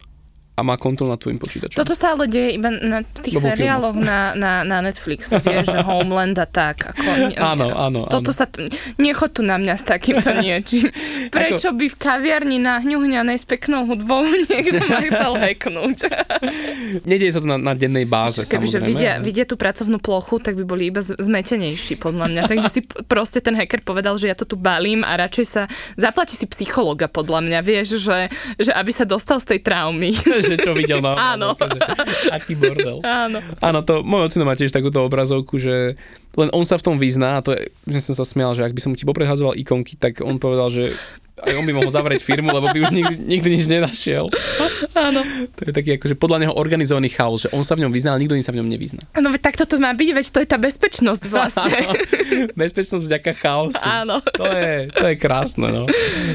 a 0.61 0.63
má 0.63 0.77
kontrol 0.77 1.09
nad 1.09 1.17
tvojim 1.17 1.41
počítačom. 1.41 1.81
Toto 1.81 1.97
sa 1.97 2.13
ale 2.13 2.29
deje 2.29 2.61
iba 2.61 2.69
na 2.69 3.01
tých 3.01 3.41
vo 3.41 3.49
seriáloch 3.49 3.97
na, 3.97 4.37
na, 4.37 4.61
na 4.61 4.85
Netflix, 4.85 5.33
vieš, 5.41 5.73
že 5.73 5.81
Homeland 5.89 6.37
a 6.37 6.45
tak. 6.45 6.93
Ako, 6.93 7.33
Áno, 7.41 7.73
áno, 7.73 8.05
Toto 8.05 8.29
áno. 8.29 8.37
sa... 8.37 8.45
T- 8.45 8.69
nechod 9.01 9.33
tu 9.33 9.41
na 9.41 9.57
mňa 9.57 9.75
s 9.81 9.89
takýmto 9.89 10.37
niečím. 10.45 10.93
Prečo 11.33 11.73
by 11.73 11.89
v 11.89 11.97
kaviarni 11.97 12.61
nahňuhňanej 12.61 13.41
s 13.41 13.49
peknou 13.49 13.89
hudbou 13.89 14.21
niekto 14.53 14.85
ma 14.85 15.01
chcel 15.01 15.33
hacknúť? 15.41 15.99
Nedieje 17.09 17.33
sa 17.33 17.41
to 17.41 17.49
na, 17.49 17.57
na 17.57 17.73
dennej 17.73 18.05
báze, 18.05 18.45
Kebyže 18.45 18.85
vidia, 18.85 19.17
vidia 19.25 19.49
tú 19.49 19.57
pracovnú 19.57 19.97
plochu, 19.97 20.45
tak 20.45 20.61
by 20.61 20.65
boli 20.69 20.93
iba 20.93 21.01
zmetenejší, 21.01 21.97
podľa 21.97 22.29
mňa. 22.29 22.43
Tak 22.45 22.59
by 22.61 22.69
si 22.69 22.85
proste 23.09 23.41
ten 23.41 23.57
hacker 23.57 23.81
povedal, 23.81 24.21
že 24.21 24.29
ja 24.29 24.37
to 24.37 24.45
tu 24.45 24.61
balím 24.61 25.01
a 25.01 25.17
radšej 25.17 25.47
sa... 25.49 25.63
Zaplatí 25.97 26.37
si 26.37 26.45
psychologa, 26.51 27.09
podľa 27.09 27.41
mňa, 27.49 27.59
vieš, 27.65 28.03
že, 28.03 28.29
že 28.61 28.75
aby 28.77 28.93
sa 28.93 29.09
dostal 29.09 29.41
z 29.41 29.57
tej 29.57 29.61
traumy. 29.65 30.11
Že 30.51 30.59
čo 30.59 30.75
videl 30.75 30.99
na 30.99 31.15
Áno. 31.35 31.55
aký 32.35 32.59
bordel. 32.59 32.99
Áno. 33.07 33.39
Áno, 33.63 33.79
to 33.87 34.03
môj 34.03 34.27
ocino 34.27 34.43
má 34.43 34.59
tiež 34.59 34.75
takúto 34.75 35.07
obrazovku, 35.07 35.63
že 35.63 35.95
len 36.35 36.49
on 36.51 36.67
sa 36.67 36.79
v 36.79 36.85
tom 36.91 36.97
vyzná 36.99 37.39
a 37.39 37.45
to 37.45 37.55
je, 37.55 37.71
že 37.87 38.11
som 38.11 38.15
sa 38.19 38.27
smial, 38.27 38.55
že 38.55 38.67
ak 38.67 38.75
by 38.75 38.81
som 38.83 38.93
ti 38.95 39.07
poprehádzoval 39.07 39.59
ikonky, 39.59 39.95
tak 39.99 40.23
on 40.23 40.39
povedal, 40.43 40.71
že 40.71 40.95
aj 41.41 41.55
on 41.57 41.65
by 41.65 41.73
mohol 41.73 41.91
zavrieť 41.91 42.21
firmu, 42.23 42.53
lebo 42.53 42.71
by 42.71 42.79
už 42.85 42.91
nikdy, 42.93 43.15
nikdy 43.17 43.49
nič 43.57 43.67
nenašiel. 43.67 44.29
Áno. 44.95 45.21
To 45.57 45.61
je 45.67 45.73
taký 45.73 45.97
akože 45.97 46.15
podľa 46.17 46.39
neho 46.47 46.55
organizovaný 46.55 47.09
chaos, 47.11 47.47
že 47.47 47.53
on 47.57 47.65
sa 47.65 47.75
v 47.77 47.87
ňom 47.87 47.93
vyzná, 47.93 48.15
ale 48.15 48.25
nikto 48.25 48.37
iný 48.37 48.45
sa 48.45 48.53
v 48.53 48.61
ňom 48.61 48.69
nevyzná. 48.69 49.03
No 49.17 49.33
veď 49.33 49.41
takto 49.53 49.65
to 49.65 49.77
má 49.81 49.93
byť, 49.97 50.09
veď 50.13 50.27
to 50.31 50.39
je 50.45 50.49
tá 50.49 50.59
bezpečnosť 50.61 51.23
vlastne. 51.29 51.79
Bezpečnosť 52.61 53.05
vďaka 53.07 53.33
chaosu. 53.37 53.85
Áno. 53.85 54.21
To 54.37 54.47
je, 54.47 54.91
to 54.93 55.07
je 55.11 55.15
krásne, 55.17 55.69
no. 55.73 55.85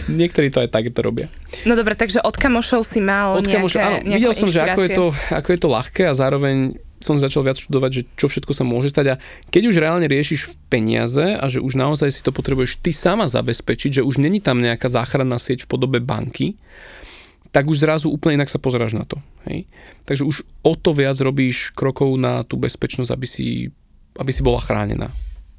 Niektorí 0.10 0.50
to 0.50 0.64
aj 0.66 0.70
tak 0.74 0.90
to 0.92 1.02
robia. 1.02 1.28
No 1.64 1.74
dobre, 1.78 1.96
takže 1.96 2.20
od 2.22 2.36
kamošov 2.36 2.84
si 2.84 3.00
mal 3.00 3.40
Od 3.40 3.46
nejaké, 3.46 3.58
kamoša, 3.62 3.80
áno, 3.80 3.98
videl 4.06 4.34
som, 4.36 4.50
že 4.50 4.60
ako 4.62 4.82
je, 4.86 4.90
to, 4.92 5.06
ako 5.32 5.50
je 5.56 5.60
to 5.60 5.68
ľahké 5.72 6.04
a 6.10 6.14
zároveň 6.14 6.78
som 7.04 7.20
začal 7.20 7.44
viac 7.44 7.60
študovať, 7.60 7.92
že 7.92 8.02
čo 8.16 8.28
všetko 8.32 8.52
sa 8.56 8.64
môže 8.64 8.92
stať 8.92 9.16
a 9.16 9.20
keď 9.52 9.64
už 9.72 9.82
reálne 9.82 10.08
riešiš 10.08 10.56
peniaze 10.72 11.36
a 11.36 11.46
že 11.52 11.60
už 11.60 11.76
naozaj 11.76 12.10
si 12.12 12.22
to 12.24 12.32
potrebuješ 12.32 12.80
ty 12.80 12.96
sama 12.96 13.28
zabezpečiť, 13.28 14.02
že 14.02 14.06
už 14.06 14.20
není 14.20 14.40
tam 14.40 14.64
nejaká 14.64 14.88
záchranná 14.88 15.36
sieť 15.36 15.68
v 15.68 15.72
podobe 15.72 16.00
banky, 16.00 16.56
tak 17.56 17.72
už 17.72 17.88
zrazu 17.88 18.12
úplne 18.12 18.44
inak 18.44 18.52
sa 18.52 18.60
pozeráš 18.60 19.00
na 19.00 19.08
to. 19.08 19.20
Hej? 19.48 19.64
Takže 20.04 20.28
už 20.28 20.44
o 20.64 20.74
to 20.76 20.92
viac 20.92 21.16
robíš 21.24 21.72
krokov 21.72 22.20
na 22.20 22.44
tú 22.44 22.60
bezpečnosť, 22.60 23.12
aby 23.16 23.28
si, 23.28 23.72
aby 24.20 24.32
si 24.32 24.44
bola 24.44 24.60
chránená. 24.60 25.16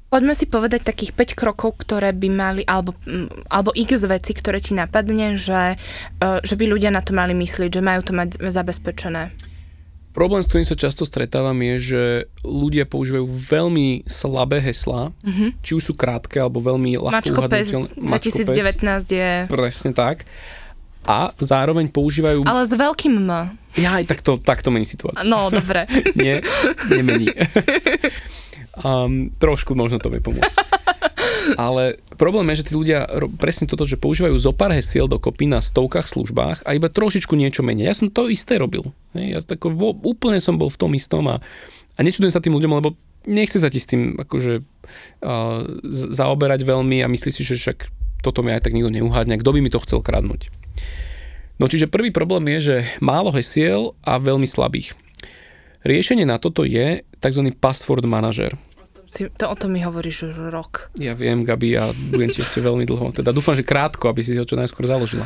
Poďme 0.07 0.31
si 0.31 0.47
povedať 0.47 0.87
takých 0.87 1.11
5 1.11 1.35
krokov, 1.35 1.83
ktoré 1.83 2.15
by 2.15 2.29
mali, 2.31 2.61
alebo, 2.63 2.95
mm, 3.03 3.51
alebo 3.51 3.75
x 3.75 4.07
veci, 4.07 4.31
ktoré 4.31 4.63
ti 4.63 4.71
napadne, 4.71 5.35
že, 5.35 5.75
eh, 5.75 6.39
že 6.47 6.55
by 6.55 6.63
ľudia 6.63 6.95
na 6.95 7.03
to 7.03 7.11
mali 7.11 7.35
myslieť, 7.35 7.75
že 7.75 7.81
majú 7.83 8.01
to 8.07 8.15
mať 8.15 8.39
zabezpečené. 8.39 9.35
Problém, 10.17 10.41
s 10.41 10.49
ktorým 10.49 10.65
sa 10.65 10.73
často 10.73 11.05
stretávam, 11.05 11.53
je, 11.61 11.75
že 11.77 12.03
ľudia 12.41 12.89
používajú 12.89 13.29
veľmi 13.29 14.09
slabé 14.09 14.57
heslá, 14.65 15.13
mm-hmm. 15.21 15.61
či 15.61 15.77
už 15.77 15.83
sú 15.85 15.93
krátke, 15.93 16.41
alebo 16.41 16.57
veľmi 16.57 16.97
ľahko 16.97 17.37
uhadnutelné. 17.37 17.93
Mačko 18.01 18.33
Pes. 18.33 18.49
2019 18.49 19.13
je... 19.13 19.29
Presne 19.45 19.93
tak. 19.93 20.25
A 21.05 21.37
zároveň 21.37 21.93
používajú... 21.93 22.49
Ale 22.49 22.65
s 22.65 22.73
veľkým 22.73 23.29
M. 23.29 23.53
Ja 23.77 24.01
aj 24.01 24.09
takto, 24.09 24.41
takto 24.41 24.73
mení 24.73 24.89
situáciu. 24.89 25.21
No, 25.21 25.53
dobre. 25.53 25.85
Nie, 26.17 26.41
nemení. 26.89 27.29
um, 28.81 29.29
trošku 29.37 29.77
možno 29.77 30.01
to 30.01 30.09
vie 30.09 30.17
pomôcť. 30.17 30.57
Ale 31.55 31.95
problém 32.19 32.51
je, 32.51 32.59
že 32.59 32.67
tí 32.67 32.73
ľudia 32.75 33.07
presne 33.39 33.69
toto, 33.69 33.87
že 33.87 33.95
používajú 33.95 34.35
zo 34.35 34.51
pár 34.51 34.75
hesiel 34.75 35.07
dokopy 35.07 35.47
na 35.47 35.63
stovkách 35.63 36.03
službách 36.03 36.67
a 36.67 36.75
iba 36.75 36.91
trošičku 36.91 37.31
niečo 37.37 37.63
menej. 37.63 37.87
Ja 37.87 37.95
som 37.95 38.11
to 38.11 38.27
isté 38.27 38.59
robil. 38.59 38.91
Ja 39.15 39.39
tako, 39.39 39.71
úplne 40.03 40.43
som 40.43 40.59
bol 40.59 40.67
v 40.67 40.79
tom 40.81 40.91
istom 40.97 41.31
a, 41.31 41.39
a 41.95 41.99
nečudujem 42.03 42.33
sa 42.33 42.43
tým 42.43 42.57
ľuďom, 42.57 42.73
lebo 42.83 42.99
nechce 43.23 43.63
sa 43.63 43.71
ti 43.71 43.79
s 43.79 43.87
tým 43.87 44.19
akože 44.19 44.59
uh, 44.59 45.61
zaoberať 46.11 46.67
veľmi 46.67 46.99
a 47.03 47.11
myslí 47.11 47.31
si, 47.31 47.47
že 47.47 47.55
však 47.55 47.87
toto 48.25 48.41
mi 48.41 48.51
aj 48.51 48.67
tak 48.67 48.75
nikto 48.75 48.91
neuhádne, 48.91 49.39
kto 49.39 49.51
by 49.55 49.59
mi 49.61 49.71
to 49.71 49.83
chcel 49.83 50.03
kradnúť. 50.03 50.51
No 51.57 51.65
čiže 51.65 51.89
prvý 51.89 52.13
problém 52.13 52.53
je, 52.57 52.59
že 52.59 52.75
málo 53.01 53.33
hesiel 53.33 53.97
a 54.05 54.21
veľmi 54.21 54.45
slabých. 54.45 54.93
Riešenie 55.81 56.25
na 56.25 56.37
toto 56.37 56.61
je 56.67 57.01
tzv. 57.21 57.41
password 57.57 58.05
manažer 58.05 58.53
si, 59.07 59.31
to 59.31 59.47
o 59.47 59.55
tom 59.55 59.73
mi 59.73 59.81
hovoríš 59.81 60.29
už 60.29 60.51
rok. 60.51 60.91
Ja 60.99 61.15
viem, 61.15 61.47
Gabi, 61.47 61.73
a 61.79 61.89
budem 62.11 62.29
ti 62.29 62.43
ešte 62.43 62.59
veľmi 62.59 62.83
dlho. 62.83 63.15
Teda 63.15 63.31
dúfam, 63.31 63.55
že 63.55 63.63
krátko, 63.65 64.11
aby 64.11 64.21
si 64.21 64.35
ho 64.35 64.43
čo 64.43 64.59
najskôr 64.59 64.85
založila. 64.85 65.25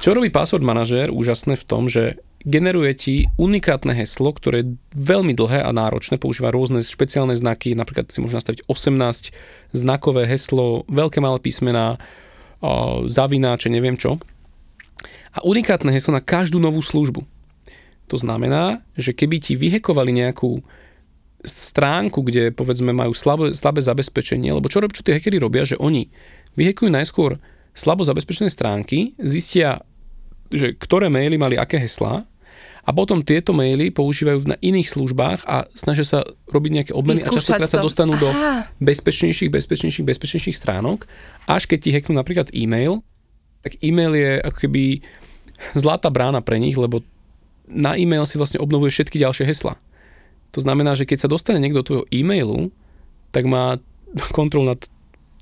Čo 0.00 0.16
robí 0.16 0.28
password 0.32 0.64
manažer 0.64 1.12
úžasné 1.12 1.56
v 1.60 1.64
tom, 1.64 1.88
že 1.88 2.20
generuje 2.40 2.92
ti 2.96 3.14
unikátne 3.36 3.92
heslo, 3.92 4.32
ktoré 4.32 4.64
je 4.64 4.72
veľmi 4.96 5.36
dlhé 5.36 5.60
a 5.60 5.76
náročné, 5.76 6.16
používa 6.16 6.48
rôzne 6.48 6.80
špeciálne 6.80 7.36
znaky, 7.36 7.76
napríklad 7.76 8.08
si 8.08 8.24
môže 8.24 8.32
nastaviť 8.32 8.64
18 8.64 9.76
znakové 9.76 10.24
heslo, 10.24 10.88
veľké 10.88 11.20
malé 11.20 11.36
písmená, 11.36 12.00
zavináče, 13.04 13.68
neviem 13.68 14.00
čo. 14.00 14.16
A 15.36 15.44
unikátne 15.44 15.92
heslo 15.92 16.16
na 16.16 16.24
každú 16.24 16.56
novú 16.56 16.80
službu. 16.80 17.28
To 18.08 18.16
znamená, 18.16 18.82
že 18.96 19.12
keby 19.12 19.36
ti 19.38 19.54
vyhekovali 19.54 20.10
nejakú 20.10 20.64
stránku, 21.44 22.20
kde 22.20 22.52
povedzme 22.52 22.92
majú 22.92 23.16
slabé, 23.16 23.56
slabé 23.56 23.80
zabezpečenie, 23.80 24.52
lebo 24.52 24.68
čo, 24.68 24.84
čo 24.84 25.04
tie 25.04 25.16
hackery 25.16 25.40
robia, 25.40 25.64
že 25.64 25.80
oni 25.80 26.12
vyhekujú 26.58 26.92
najskôr 26.92 27.40
slabo 27.72 28.04
zabezpečené 28.04 28.52
stránky, 28.52 29.16
zistia, 29.16 29.80
že 30.50 30.74
ktoré 30.76 31.08
maily 31.08 31.40
mali 31.40 31.56
aké 31.56 31.80
heslá 31.80 32.26
a 32.84 32.90
potom 32.90 33.22
tieto 33.22 33.54
maily 33.54 33.92
používajú 33.92 34.48
na 34.48 34.56
iných 34.58 34.88
službách 34.90 35.46
a 35.46 35.68
snažia 35.72 36.04
sa 36.04 36.18
robiť 36.50 36.70
nejaké 36.72 36.92
obmeny 36.92 37.22
a 37.22 37.30
častokrát 37.30 37.70
sa 37.70 37.80
dostanú 37.80 38.18
Aha. 38.18 38.22
do 38.24 38.28
bezpečnejších, 38.82 39.52
bezpečnejších, 39.52 40.06
bezpečnejších 40.06 40.56
stránok, 40.56 41.06
až 41.46 41.70
keď 41.70 41.78
ti 41.78 41.90
hacknú 41.94 42.18
napríklad 42.18 42.50
e-mail, 42.52 43.04
tak 43.60 43.76
e-mail 43.84 44.12
je 44.16 44.30
ako 44.42 44.58
keby 44.66 44.82
zlatá 45.76 46.08
brána 46.08 46.40
pre 46.40 46.56
nich, 46.56 46.74
lebo 46.74 47.04
na 47.70 47.94
e-mail 47.94 48.26
si 48.26 48.40
vlastne 48.40 48.58
obnovuje 48.58 48.90
všetky 48.90 49.20
ďalšie 49.20 49.46
hesla. 49.46 49.78
To 50.54 50.60
znamená, 50.60 50.98
že 50.98 51.06
keď 51.06 51.26
sa 51.26 51.32
dostane 51.32 51.62
niekto 51.62 51.80
do 51.82 51.86
tvojho 51.86 52.06
e-mailu, 52.10 52.74
tak 53.30 53.46
má 53.46 53.78
kontrol 54.36 54.66
nad 54.66 54.80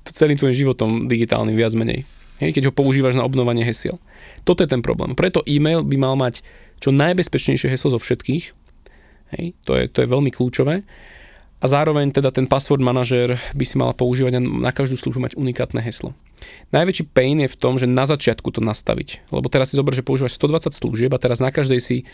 celým 0.05 0.37
tvojim 0.37 0.55
životom 0.55 0.89
digitálnym 1.09 1.57
viac 1.57 1.73
menej. 1.77 2.05
Hej, 2.39 2.55
keď 2.55 2.71
ho 2.71 2.77
používaš 2.77 3.19
na 3.19 3.27
obnovanie 3.27 3.67
hesiel. 3.67 3.99
Toto 4.47 4.63
je 4.63 4.71
ten 4.71 4.79
problém. 4.79 5.11
Preto 5.11 5.43
e-mail 5.43 5.83
by 5.83 5.97
mal 5.99 6.15
mať 6.15 6.39
čo 6.79 6.95
najbezpečnejšie 6.95 7.67
heslo 7.67 7.91
zo 7.91 7.99
všetkých. 7.99 8.55
Hej, 9.35 9.45
to, 9.67 9.75
je, 9.75 9.91
to 9.91 9.99
je 10.01 10.07
veľmi 10.07 10.31
kľúčové. 10.31 10.87
A 11.59 11.65
zároveň 11.67 12.15
teda 12.15 12.31
ten 12.31 12.47
password 12.47 12.79
manažer 12.79 13.35
by 13.51 13.65
si 13.67 13.75
mal 13.75 13.91
používať 13.91 14.39
na 14.39 14.71
každú 14.71 14.95
službu 14.95 15.27
mať 15.27 15.33
unikátne 15.35 15.83
heslo. 15.83 16.15
Najväčší 16.71 17.11
pain 17.11 17.35
je 17.43 17.51
v 17.51 17.59
tom, 17.59 17.75
že 17.75 17.83
na 17.83 18.07
začiatku 18.07 18.47
to 18.55 18.63
nastaviť. 18.63 19.27
Lebo 19.35 19.51
teraz 19.51 19.67
si 19.67 19.75
zober, 19.75 19.91
že 19.91 20.07
používaš 20.07 20.39
120 20.39 20.71
služieb 20.71 21.11
a 21.11 21.19
teraz 21.19 21.43
na 21.43 21.51
každej 21.51 21.83
si 21.83 22.07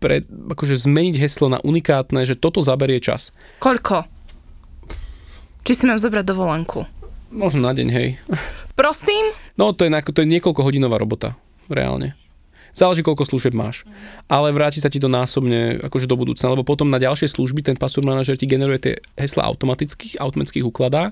pre, 0.00 0.24
akože 0.24 0.80
zmeniť 0.80 1.20
heslo 1.20 1.52
na 1.52 1.60
unikátne, 1.60 2.24
že 2.24 2.34
toto 2.34 2.64
zaberie 2.64 2.98
čas. 2.98 3.36
Koľko? 3.60 4.08
Či 5.62 5.72
si 5.76 5.84
mám 5.84 6.00
zobrať 6.00 6.24
dovolenku? 6.24 6.88
Možno 7.30 7.68
na 7.68 7.76
deň, 7.76 7.88
hej. 7.92 8.08
Prosím? 8.74 9.30
No, 9.54 9.76
to 9.76 9.86
je, 9.86 9.92
to 9.92 10.24
je 10.24 10.32
niekoľko 10.32 10.64
hodinová 10.64 10.96
robota, 10.96 11.36
reálne. 11.68 12.18
Záleží, 12.70 13.02
koľko 13.02 13.26
služieb 13.26 13.52
máš. 13.52 13.82
Ale 14.30 14.54
vráti 14.54 14.78
sa 14.78 14.88
ti 14.88 15.02
to 15.02 15.10
násobne 15.10 15.82
akože 15.82 16.06
do 16.06 16.16
budúcna, 16.16 16.54
lebo 16.54 16.62
potom 16.62 16.86
na 16.86 17.02
ďalšie 17.02 17.28
služby 17.28 17.66
ten 17.66 17.76
password 17.76 18.06
manažer 18.06 18.38
ti 18.38 18.46
generuje 18.46 18.78
tie 18.78 18.94
hesla 19.18 19.42
automaticky, 19.46 20.14
automaticky 20.16 20.62
ukladá. 20.62 21.10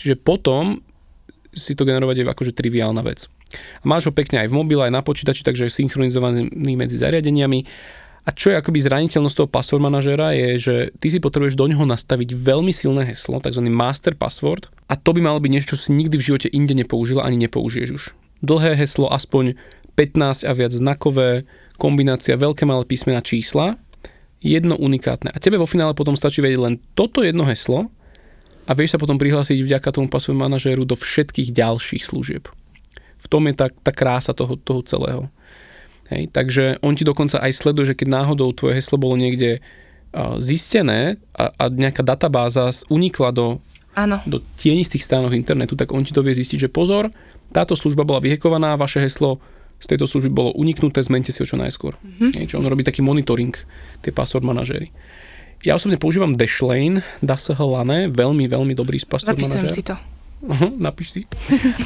Čiže 0.00 0.16
potom 0.16 0.80
si 1.54 1.76
to 1.78 1.86
generovať 1.86 2.16
je 2.18 2.24
akože 2.26 2.52
triviálna 2.56 3.04
vec. 3.04 3.30
A 3.54 3.84
máš 3.86 4.10
ho 4.10 4.12
pekne 4.16 4.42
aj 4.42 4.50
v 4.50 4.58
mobile, 4.58 4.82
aj 4.82 4.90
na 4.90 5.04
počítači, 5.06 5.46
takže 5.46 5.70
je 5.70 5.76
synchronizovaný 5.76 6.50
medzi 6.74 6.98
zariadeniami 6.98 7.62
a 8.24 8.32
čo 8.32 8.48
je 8.48 8.56
akoby 8.56 8.80
zraniteľnosť 8.80 9.36
toho 9.36 9.52
password 9.52 9.84
manažera 9.84 10.32
je, 10.32 10.48
že 10.56 10.74
ty 10.96 11.12
si 11.12 11.20
potrebuješ 11.20 11.60
do 11.60 11.68
ňoho 11.68 11.84
nastaviť 11.84 12.32
veľmi 12.32 12.72
silné 12.72 13.04
heslo, 13.04 13.36
tzv. 13.36 13.60
master 13.68 14.16
password 14.16 14.72
a 14.88 14.96
to 14.96 15.12
by 15.12 15.20
malo 15.20 15.44
byť 15.44 15.50
niečo, 15.52 15.76
čo 15.76 15.88
si 15.88 15.92
nikdy 15.92 16.16
v 16.16 16.26
živote 16.32 16.48
inde 16.48 16.72
nepoužila 16.72 17.20
ani 17.20 17.36
nepoužiješ 17.44 17.90
už. 17.92 18.04
Dlhé 18.40 18.80
heslo, 18.80 19.12
aspoň 19.12 19.60
15 19.92 20.48
a 20.48 20.52
viac 20.56 20.72
znakové, 20.72 21.44
kombinácia 21.76 22.40
veľké 22.40 22.64
malé 22.64 22.88
písmena 22.88 23.20
čísla, 23.20 23.76
jedno 24.40 24.76
unikátne. 24.80 25.28
A 25.32 25.38
tebe 25.40 25.60
vo 25.60 25.68
finále 25.68 25.92
potom 25.92 26.16
stačí 26.16 26.40
vedieť 26.40 26.60
len 26.60 26.74
toto 26.96 27.20
jedno 27.20 27.44
heslo 27.44 27.92
a 28.64 28.72
vieš 28.72 28.96
sa 28.96 29.00
potom 29.00 29.20
prihlásiť 29.20 29.60
vďaka 29.60 29.92
tomu 29.92 30.08
password 30.08 30.40
manažéru 30.40 30.88
do 30.88 30.96
všetkých 30.96 31.52
ďalších 31.52 32.04
služieb. 32.08 32.48
V 33.20 33.26
tom 33.28 33.48
je 33.48 33.56
tá, 33.56 33.68
tá 33.68 33.92
krása 33.92 34.36
toho, 34.36 34.56
toho 34.60 34.80
celého. 34.84 35.28
Hej, 36.14 36.30
takže 36.30 36.78
on 36.78 36.94
ti 36.94 37.02
dokonca 37.02 37.42
aj 37.42 37.50
sleduje, 37.50 37.90
že 37.90 37.98
keď 37.98 38.22
náhodou 38.22 38.54
tvoje 38.54 38.78
heslo 38.78 38.94
bolo 38.94 39.18
niekde 39.18 39.58
zistené 40.38 41.18
a, 41.34 41.50
a 41.58 41.64
nejaká 41.66 42.06
databáza 42.06 42.70
unikla 42.86 43.34
do, 43.34 43.58
Áno. 43.98 44.22
do 44.22 44.38
tienistých 44.54 45.02
stránok 45.02 45.34
internetu, 45.34 45.74
tak 45.74 45.90
on 45.90 46.06
ti 46.06 46.14
to 46.14 46.22
vie 46.22 46.30
zistiť, 46.30 46.70
že 46.70 46.70
pozor, 46.70 47.10
táto 47.50 47.74
služba 47.74 48.06
bola 48.06 48.22
vyhekovaná, 48.22 48.78
vaše 48.78 49.02
heslo 49.02 49.42
z 49.82 49.90
tejto 49.90 50.06
služby 50.06 50.30
bolo 50.30 50.54
uniknuté, 50.54 51.02
zmente 51.02 51.34
si 51.34 51.42
ho 51.42 51.46
čo 51.50 51.58
najskôr. 51.58 51.98
Mm-hmm. 51.98 52.30
Hej, 52.38 52.44
čo 52.54 52.62
on 52.62 52.70
robí 52.70 52.86
taký 52.86 53.02
monitoring, 53.02 53.52
tie 54.06 54.14
password 54.14 54.46
manažéry. 54.46 54.94
Ja 55.66 55.74
osobne 55.74 55.98
používam 55.98 56.30
Dashlane, 56.30 57.02
Dashlane, 57.18 58.06
veľmi, 58.14 58.46
veľmi 58.46 58.72
dobrý 58.78 59.02
password 59.02 59.34
Zapisujem 59.34 59.66
manažer. 59.66 59.74
si 59.74 59.82
to. 59.82 59.96
Uh-huh, 60.44 60.70
napíš 60.76 61.08
si. 61.10 61.22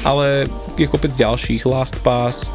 Ale 0.03 0.51
je 0.75 0.85
kopec 0.85 1.09
ďalších, 1.15 1.63
LastPass, 1.63 2.51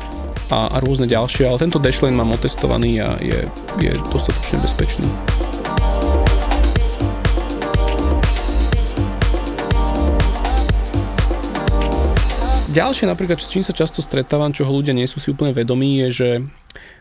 a, 0.53 0.75
a 0.75 0.77
rôzne 0.83 1.09
ďalšie, 1.09 1.49
ale 1.49 1.61
tento 1.61 1.81
Dashlane 1.81 2.17
mám 2.17 2.35
otestovaný 2.37 3.01
a 3.01 3.17
je, 3.21 3.41
je 3.81 3.93
dostatočne 4.13 4.61
bezpečný. 4.61 5.09
Ďalšie 12.75 13.07
napríklad, 13.07 13.39
s 13.39 13.55
čím 13.55 13.63
sa 13.63 13.71
často 13.71 14.03
stretávam, 14.03 14.51
čoho 14.51 14.67
ľudia 14.75 14.91
nie 14.91 15.07
sú 15.07 15.23
si 15.23 15.31
úplne 15.31 15.55
vedomí, 15.55 16.03
je, 16.03 16.09
že 16.11 16.29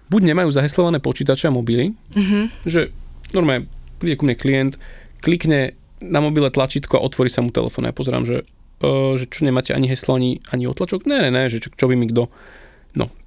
buď 0.06 0.22
nemajú 0.30 0.54
zaheslované 0.54 1.02
počítače 1.02 1.50
a 1.50 1.56
mobily, 1.56 1.98
mm-hmm. 2.14 2.44
že 2.70 2.94
normálne 3.34 3.66
príde 3.98 4.22
ku 4.22 4.30
mne 4.30 4.38
klient, 4.38 4.78
klikne 5.26 5.74
na 5.98 6.22
mobile 6.22 6.54
tlačítko 6.54 7.02
a 7.02 7.06
otvorí 7.08 7.26
sa 7.26 7.42
mu 7.42 7.50
telefón. 7.50 7.90
Ja 7.90 7.96
pozerám, 7.96 8.22
že, 8.22 8.46
uh, 8.86 9.18
že 9.18 9.26
čo 9.26 9.50
nemáte 9.50 9.74
ani 9.74 9.90
heslo, 9.90 10.14
ani, 10.14 10.46
ani 10.54 10.70
otlačok? 10.70 11.10
Ne, 11.10 11.26
ne, 11.26 11.30
ne, 11.34 11.50
že 11.50 11.58
čo, 11.58 11.74
čo 11.74 11.90
by 11.90 11.98
mi 11.98 12.06
kto. 12.06 12.30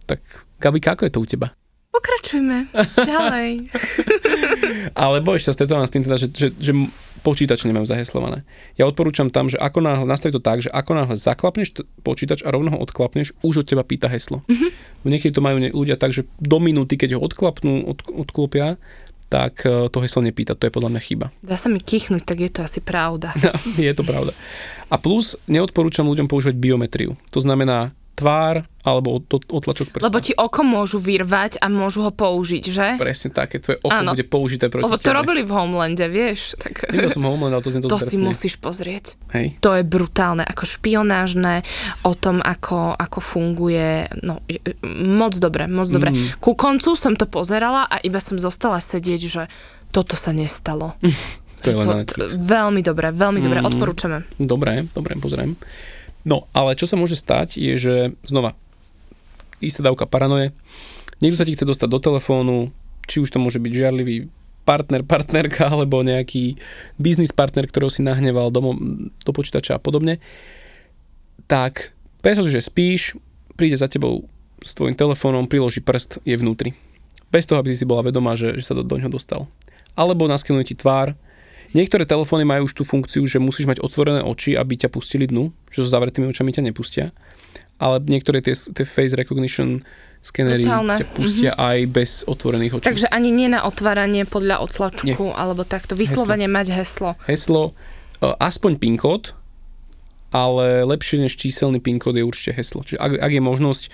Tak 0.06 0.20
Gabi, 0.62 0.78
ako 0.80 1.02
je 1.04 1.12
to 1.12 1.20
u 1.20 1.26
teba? 1.26 1.48
Pokračujme 1.96 2.68
ďalej. 3.08 3.72
Ale 5.00 5.24
bojíš 5.24 5.48
sa, 5.48 5.56
stretávam 5.56 5.88
s 5.88 5.94
tým 5.96 6.04
teda, 6.04 6.20
že, 6.20 6.28
že, 6.28 6.48
že 6.52 6.72
počítač 7.24 7.64
nemajú 7.64 7.88
zaheslované. 7.88 8.44
Ja 8.76 8.84
odporúčam 8.84 9.32
tam, 9.32 9.48
že 9.48 9.56
ako 9.56 9.80
náhle 9.80 10.04
nastaviť 10.04 10.34
to 10.36 10.42
tak, 10.44 10.58
že 10.60 10.70
ako 10.70 10.92
náhle 10.92 11.16
zaklapneš 11.16 11.80
t- 11.80 11.88
počítač 12.04 12.44
a 12.44 12.52
rovno 12.52 12.76
ho 12.76 12.78
odklapneš, 12.78 13.32
už 13.40 13.64
od 13.64 13.66
teba 13.66 13.80
pýta 13.80 14.12
heslo. 14.12 14.44
Mm-hmm. 14.44 14.70
Niekedy 15.08 15.32
to 15.32 15.40
majú 15.40 15.56
ľudia 15.72 15.96
tak, 15.96 16.12
že 16.12 16.28
do 16.36 16.60
minúty, 16.60 17.00
keď 17.00 17.16
ho 17.16 17.24
odklapnú, 17.24 17.88
od, 17.88 18.04
odklopia, 18.12 18.76
tak 19.26 19.64
e, 19.66 19.88
to 19.88 19.98
heslo 20.04 20.20
nepýta. 20.20 20.52
To 20.54 20.68
je 20.68 20.74
podľa 20.76 20.92
mňa 20.92 21.02
chyba. 21.02 21.26
Dá 21.42 21.56
sa 21.56 21.72
mi 21.72 21.80
kýchnuť, 21.80 22.22
tak 22.22 22.38
je 22.44 22.50
to 22.52 22.60
asi 22.62 22.84
pravda. 22.84 23.32
je 23.80 23.92
to 23.96 24.04
pravda. 24.04 24.36
A 24.92 25.00
plus 25.00 25.34
neodporúčam 25.50 26.06
ľuďom 26.06 26.30
používať 26.30 26.54
biometriu. 26.60 27.18
To 27.34 27.40
znamená, 27.40 27.96
tvár 28.14 28.68
alebo 28.86 29.18
otlačok 29.50 29.90
prsta. 29.90 30.06
Lebo 30.06 30.22
ti 30.22 30.30
oko 30.30 30.62
môžu 30.62 31.02
vyrvať 31.02 31.58
a 31.58 31.66
môžu 31.66 32.06
ho 32.06 32.14
použiť, 32.14 32.64
že? 32.70 32.86
Presne 32.94 33.34
také, 33.34 33.58
tvoje 33.58 33.82
oko 33.82 33.90
Áno. 33.90 34.14
bude 34.14 34.22
použité 34.22 34.70
proti 34.70 34.86
Lebo 34.86 34.94
to 34.94 35.10
tebe. 35.10 35.18
robili 35.18 35.42
v 35.42 35.50
Homelande, 35.50 36.06
vieš? 36.06 36.54
Tak... 36.54 36.94
Videl 36.94 37.10
som 37.10 37.26
Homeland, 37.26 37.58
ale 37.58 37.66
to 37.66 37.74
znie 37.74 37.82
to 37.82 37.90
To 37.90 37.98
si 37.98 38.22
musíš 38.22 38.54
pozrieť. 38.62 39.18
Hej. 39.34 39.58
To 39.58 39.74
je 39.74 39.82
brutálne, 39.82 40.46
ako 40.46 40.62
špionážne, 40.62 41.66
o 42.06 42.14
tom, 42.14 42.38
ako, 42.38 42.94
ako 42.94 43.18
funguje, 43.18 44.06
no, 44.22 44.38
moc 44.94 45.34
dobre, 45.34 45.66
moc 45.66 45.90
dobre. 45.90 46.14
Mm. 46.14 46.38
Ku 46.38 46.54
koncu 46.54 46.94
som 46.94 47.18
to 47.18 47.26
pozerala 47.26 47.90
a 47.90 47.98
iba 48.06 48.22
som 48.22 48.38
zostala 48.38 48.78
sedieť, 48.78 49.20
že 49.26 49.42
toto 49.90 50.14
sa 50.14 50.30
nestalo. 50.30 50.94
to 51.66 51.66
je 51.66 51.74
len 51.74 52.06
to, 52.06 52.22
veľmi 52.38 52.86
dobre, 52.86 53.10
veľmi 53.10 53.42
dobre, 53.42 53.58
mm. 53.58 53.66
odporúčame. 53.66 54.22
Dobre, 54.38 54.86
dobre, 54.94 55.18
pozriem. 55.18 55.58
No, 56.26 56.50
ale 56.50 56.74
čo 56.74 56.90
sa 56.90 56.98
môže 56.98 57.14
stať, 57.14 57.54
je, 57.54 57.74
že 57.78 57.94
znova, 58.26 58.58
istá 59.60 59.84
dávka 59.84 60.04
paranoje, 60.04 60.52
niekto 61.20 61.40
sa 61.40 61.46
ti 61.46 61.54
chce 61.56 61.64
dostať 61.64 61.88
do 61.88 62.00
telefónu, 62.00 62.56
či 63.06 63.22
už 63.22 63.30
to 63.30 63.38
môže 63.38 63.62
byť 63.62 63.72
žiarlivý 63.72 64.28
partner, 64.66 65.06
partnerka 65.06 65.68
alebo 65.72 66.02
nejaký 66.02 66.58
biznis 66.98 67.30
partner, 67.30 67.70
ktorého 67.70 67.88
si 67.88 68.02
nahneval 68.02 68.50
do, 68.50 68.74
do 69.08 69.32
počítača 69.32 69.78
a 69.78 69.82
podobne. 69.82 70.18
tak 71.46 71.94
predstav, 72.20 72.50
že 72.50 72.58
spíš, 72.58 73.14
príde 73.54 73.78
za 73.78 73.86
tebou 73.86 74.26
s 74.58 74.74
tvojim 74.74 74.98
telefónom, 74.98 75.46
priloží 75.46 75.78
prst, 75.78 76.18
je 76.26 76.34
vnútri. 76.34 76.74
Bez 77.30 77.46
toho, 77.46 77.62
aby 77.62 77.70
si 77.70 77.86
bola 77.86 78.02
vedomá, 78.02 78.34
že, 78.34 78.58
že 78.58 78.66
sa 78.66 78.74
do, 78.74 78.82
do 78.82 78.98
ňoho 78.98 79.14
dostal. 79.14 79.46
Alebo 79.94 80.26
naskenuje 80.26 80.72
ti 80.72 80.74
tvár. 80.74 81.14
Niektoré 81.74 82.06
telefóny 82.06 82.46
majú 82.46 82.66
už 82.66 82.74
tú 82.74 82.82
funkciu, 82.86 83.26
že 83.26 83.42
musíš 83.42 83.66
mať 83.66 83.82
otvorené 83.82 84.22
oči, 84.22 84.54
aby 84.54 84.78
ťa 84.78 84.90
pustili 84.90 85.26
dnu, 85.26 85.50
že 85.70 85.82
so 85.82 85.88
zavretými 85.90 86.30
očami 86.30 86.54
ťa 86.54 86.62
nepustia. 86.66 87.14
Ale 87.76 88.00
niektoré 88.04 88.40
tie, 88.40 88.56
tie 88.56 88.86
face 88.88 89.12
recognition 89.12 89.84
skenery 90.24 90.66
Totálne. 90.66 90.96
ťa 90.98 91.06
pustia 91.14 91.52
mm-hmm. 91.54 91.68
aj 91.70 91.78
bez 91.92 92.10
otvorených 92.26 92.72
očí. 92.80 92.86
Takže 92.88 93.06
ani 93.14 93.30
nie 93.30 93.46
na 93.46 93.62
otváranie 93.62 94.26
podľa 94.26 94.64
otlačku, 94.66 95.06
Nie. 95.06 95.38
alebo 95.38 95.62
takto. 95.62 95.94
Vyslovene 95.94 96.50
mať 96.50 96.74
heslo. 96.74 97.14
Heslo, 97.30 97.76
e, 98.18 98.32
aspoň 98.42 98.82
PIN 98.82 98.98
kód, 98.98 99.38
ale 100.34 100.82
lepšie 100.82 101.22
než 101.22 101.38
číselný 101.38 101.78
PIN 101.78 102.02
kód 102.02 102.18
je 102.18 102.26
určite 102.26 102.58
heslo. 102.58 102.82
Čiže 102.82 102.98
ak, 102.98 103.12
ak 103.22 103.32
je 103.32 103.42
možnosť 103.42 103.84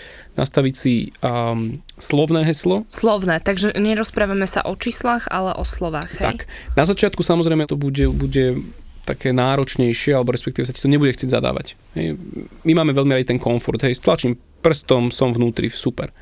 nastaviť 0.40 0.74
si 0.74 1.12
um, 1.20 1.78
slovné 2.00 2.42
heslo. 2.48 2.88
Slovné, 2.88 3.38
takže 3.44 3.76
nerozprávame 3.76 4.48
sa 4.48 4.64
o 4.64 4.72
číslach, 4.72 5.28
ale 5.28 5.52
o 5.54 5.62
slovách. 5.62 6.08
Hej? 6.18 6.24
Tak. 6.24 6.38
Na 6.74 6.88
začiatku 6.88 7.20
samozrejme 7.20 7.68
to 7.68 7.76
bude, 7.76 8.08
bude 8.16 8.64
také 9.02 9.34
náročnejšie, 9.34 10.14
alebo 10.14 10.30
respektíve 10.30 10.62
sa 10.62 10.74
ti 10.74 10.82
to 10.82 10.90
nebude 10.90 11.10
chcieť 11.14 11.34
zadávať. 11.34 11.74
Hej. 11.98 12.14
My 12.62 12.72
máme 12.78 12.94
veľmi 12.94 13.18
aj 13.18 13.34
ten 13.34 13.38
komfort, 13.38 13.82
hej, 13.82 13.98
stlačím 13.98 14.38
prstom, 14.62 15.10
som 15.10 15.34
vnútri, 15.34 15.66
super. 15.68 16.14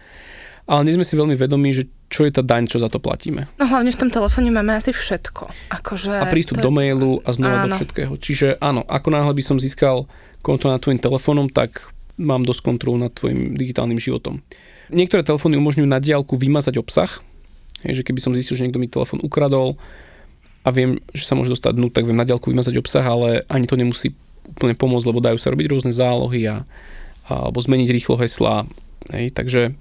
Ale 0.64 0.86
nie 0.86 0.96
sme 0.96 1.04
si 1.04 1.18
veľmi 1.18 1.34
vedomí, 1.34 1.74
že 1.74 1.90
čo 2.10 2.26
je 2.26 2.32
tá 2.32 2.42
daň, 2.46 2.70
čo 2.70 2.78
za 2.78 2.86
to 2.86 3.02
platíme. 3.02 3.50
No 3.58 3.66
hlavne 3.66 3.90
v 3.90 4.00
tom 4.00 4.10
telefóne 4.10 4.54
máme 4.54 4.74
asi 4.74 4.94
všetko. 4.94 5.50
Akože 5.70 6.14
a 6.14 6.26
prístup 6.30 6.62
do 6.62 6.70
mailu 6.70 7.18
a 7.26 7.30
znova 7.34 7.66
áno. 7.66 7.74
do 7.74 7.78
všetkého. 7.78 8.12
Čiže 8.18 8.58
áno, 8.62 8.86
ako 8.86 9.08
náhle 9.14 9.34
by 9.34 9.42
som 9.42 9.58
získal 9.58 10.06
kontrol 10.40 10.74
nad 10.74 10.82
tvojim 10.82 11.02
telefónom, 11.02 11.50
tak 11.50 11.90
mám 12.18 12.46
dosť 12.46 12.62
kontrol 12.66 12.96
nad 12.98 13.10
tvojim 13.14 13.54
digitálnym 13.58 13.98
životom. 13.98 14.42
Niektoré 14.90 15.22
telefóny 15.22 15.58
umožňujú 15.58 15.86
na 15.86 16.02
diálku 16.02 16.34
vymazať 16.34 16.82
obsah, 16.82 17.22
hej, 17.86 18.02
že 18.02 18.06
keby 18.06 18.18
som 18.18 18.34
zistil, 18.34 18.58
že 18.58 18.66
niekto 18.66 18.82
mi 18.82 18.90
telefón 18.90 19.22
ukradol, 19.22 19.78
a 20.60 20.68
viem, 20.68 21.00
že 21.16 21.24
sa 21.24 21.36
môže 21.36 21.52
dostať 21.56 21.72
dnu, 21.72 21.88
tak 21.88 22.04
viem 22.04 22.18
na 22.18 22.28
ďalku 22.28 22.52
vymazať 22.52 22.76
obsah, 22.76 23.04
ale 23.04 23.48
ani 23.48 23.64
to 23.64 23.80
nemusí 23.80 24.12
úplne 24.44 24.76
pomôcť, 24.76 25.08
lebo 25.08 25.24
dajú 25.24 25.38
sa 25.40 25.52
robiť 25.52 25.66
rôzne 25.72 25.92
zálohy 25.94 26.50
a, 26.50 26.64
a 27.28 27.32
alebo 27.48 27.62
zmeniť 27.62 27.88
rýchlo 27.94 28.20
hesla. 28.20 28.68
Hej, 29.08 29.32
takže, 29.32 29.72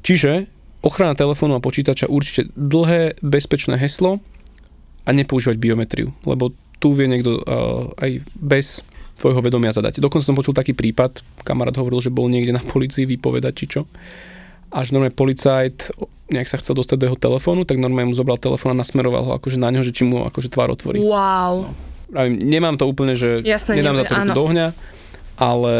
čiže 0.00 0.48
ochrana 0.80 1.12
telefónu 1.12 1.58
a 1.58 1.64
počítača 1.64 2.08
určite 2.08 2.48
dlhé, 2.56 3.20
bezpečné 3.20 3.76
heslo 3.76 4.24
a 5.04 5.10
nepoužívať 5.12 5.60
biometriu, 5.60 6.16
lebo 6.24 6.56
tu 6.80 6.96
vie 6.96 7.04
niekto 7.04 7.36
uh, 7.36 7.92
aj 8.00 8.24
bez 8.40 8.66
tvojho 9.20 9.44
vedomia 9.44 9.68
zadať. 9.68 10.00
Dokonca 10.00 10.24
som 10.24 10.38
počul 10.38 10.56
taký 10.56 10.72
prípad, 10.72 11.20
kamarát 11.44 11.76
hovoril, 11.76 12.00
že 12.00 12.08
bol 12.08 12.32
niekde 12.32 12.56
na 12.56 12.64
policii 12.64 13.04
vypovedať 13.04 13.52
či 13.52 13.66
čo 13.68 13.84
až 14.70 14.94
normálne 14.94 15.14
policajt 15.14 15.94
nejak 16.30 16.46
sa 16.46 16.62
chcel 16.62 16.78
dostať 16.78 16.96
do 16.96 17.06
jeho 17.10 17.18
telefónu, 17.18 17.66
tak 17.66 17.82
normálne 17.82 18.14
mu 18.14 18.16
zobral 18.16 18.38
telefón 18.38 18.78
a 18.78 18.80
nasmeroval 18.80 19.22
ho 19.26 19.32
akože 19.34 19.58
na 19.58 19.74
neho, 19.74 19.82
že 19.82 19.90
či 19.90 20.06
mu 20.06 20.22
akože 20.22 20.46
tvár 20.46 20.70
otvorí. 20.70 21.02
Wow. 21.02 21.66
No. 21.66 21.74
Pravím, 22.10 22.38
nemám 22.38 22.78
to 22.78 22.86
úplne, 22.86 23.18
že 23.18 23.42
Jasné, 23.42 23.78
nedám 23.78 23.98
nebude, 23.98 24.06
za 24.06 24.14
to 24.14 24.18
ruku 24.18 24.34
do 24.34 24.42
ohňa, 24.46 24.68
ale, 25.38 25.76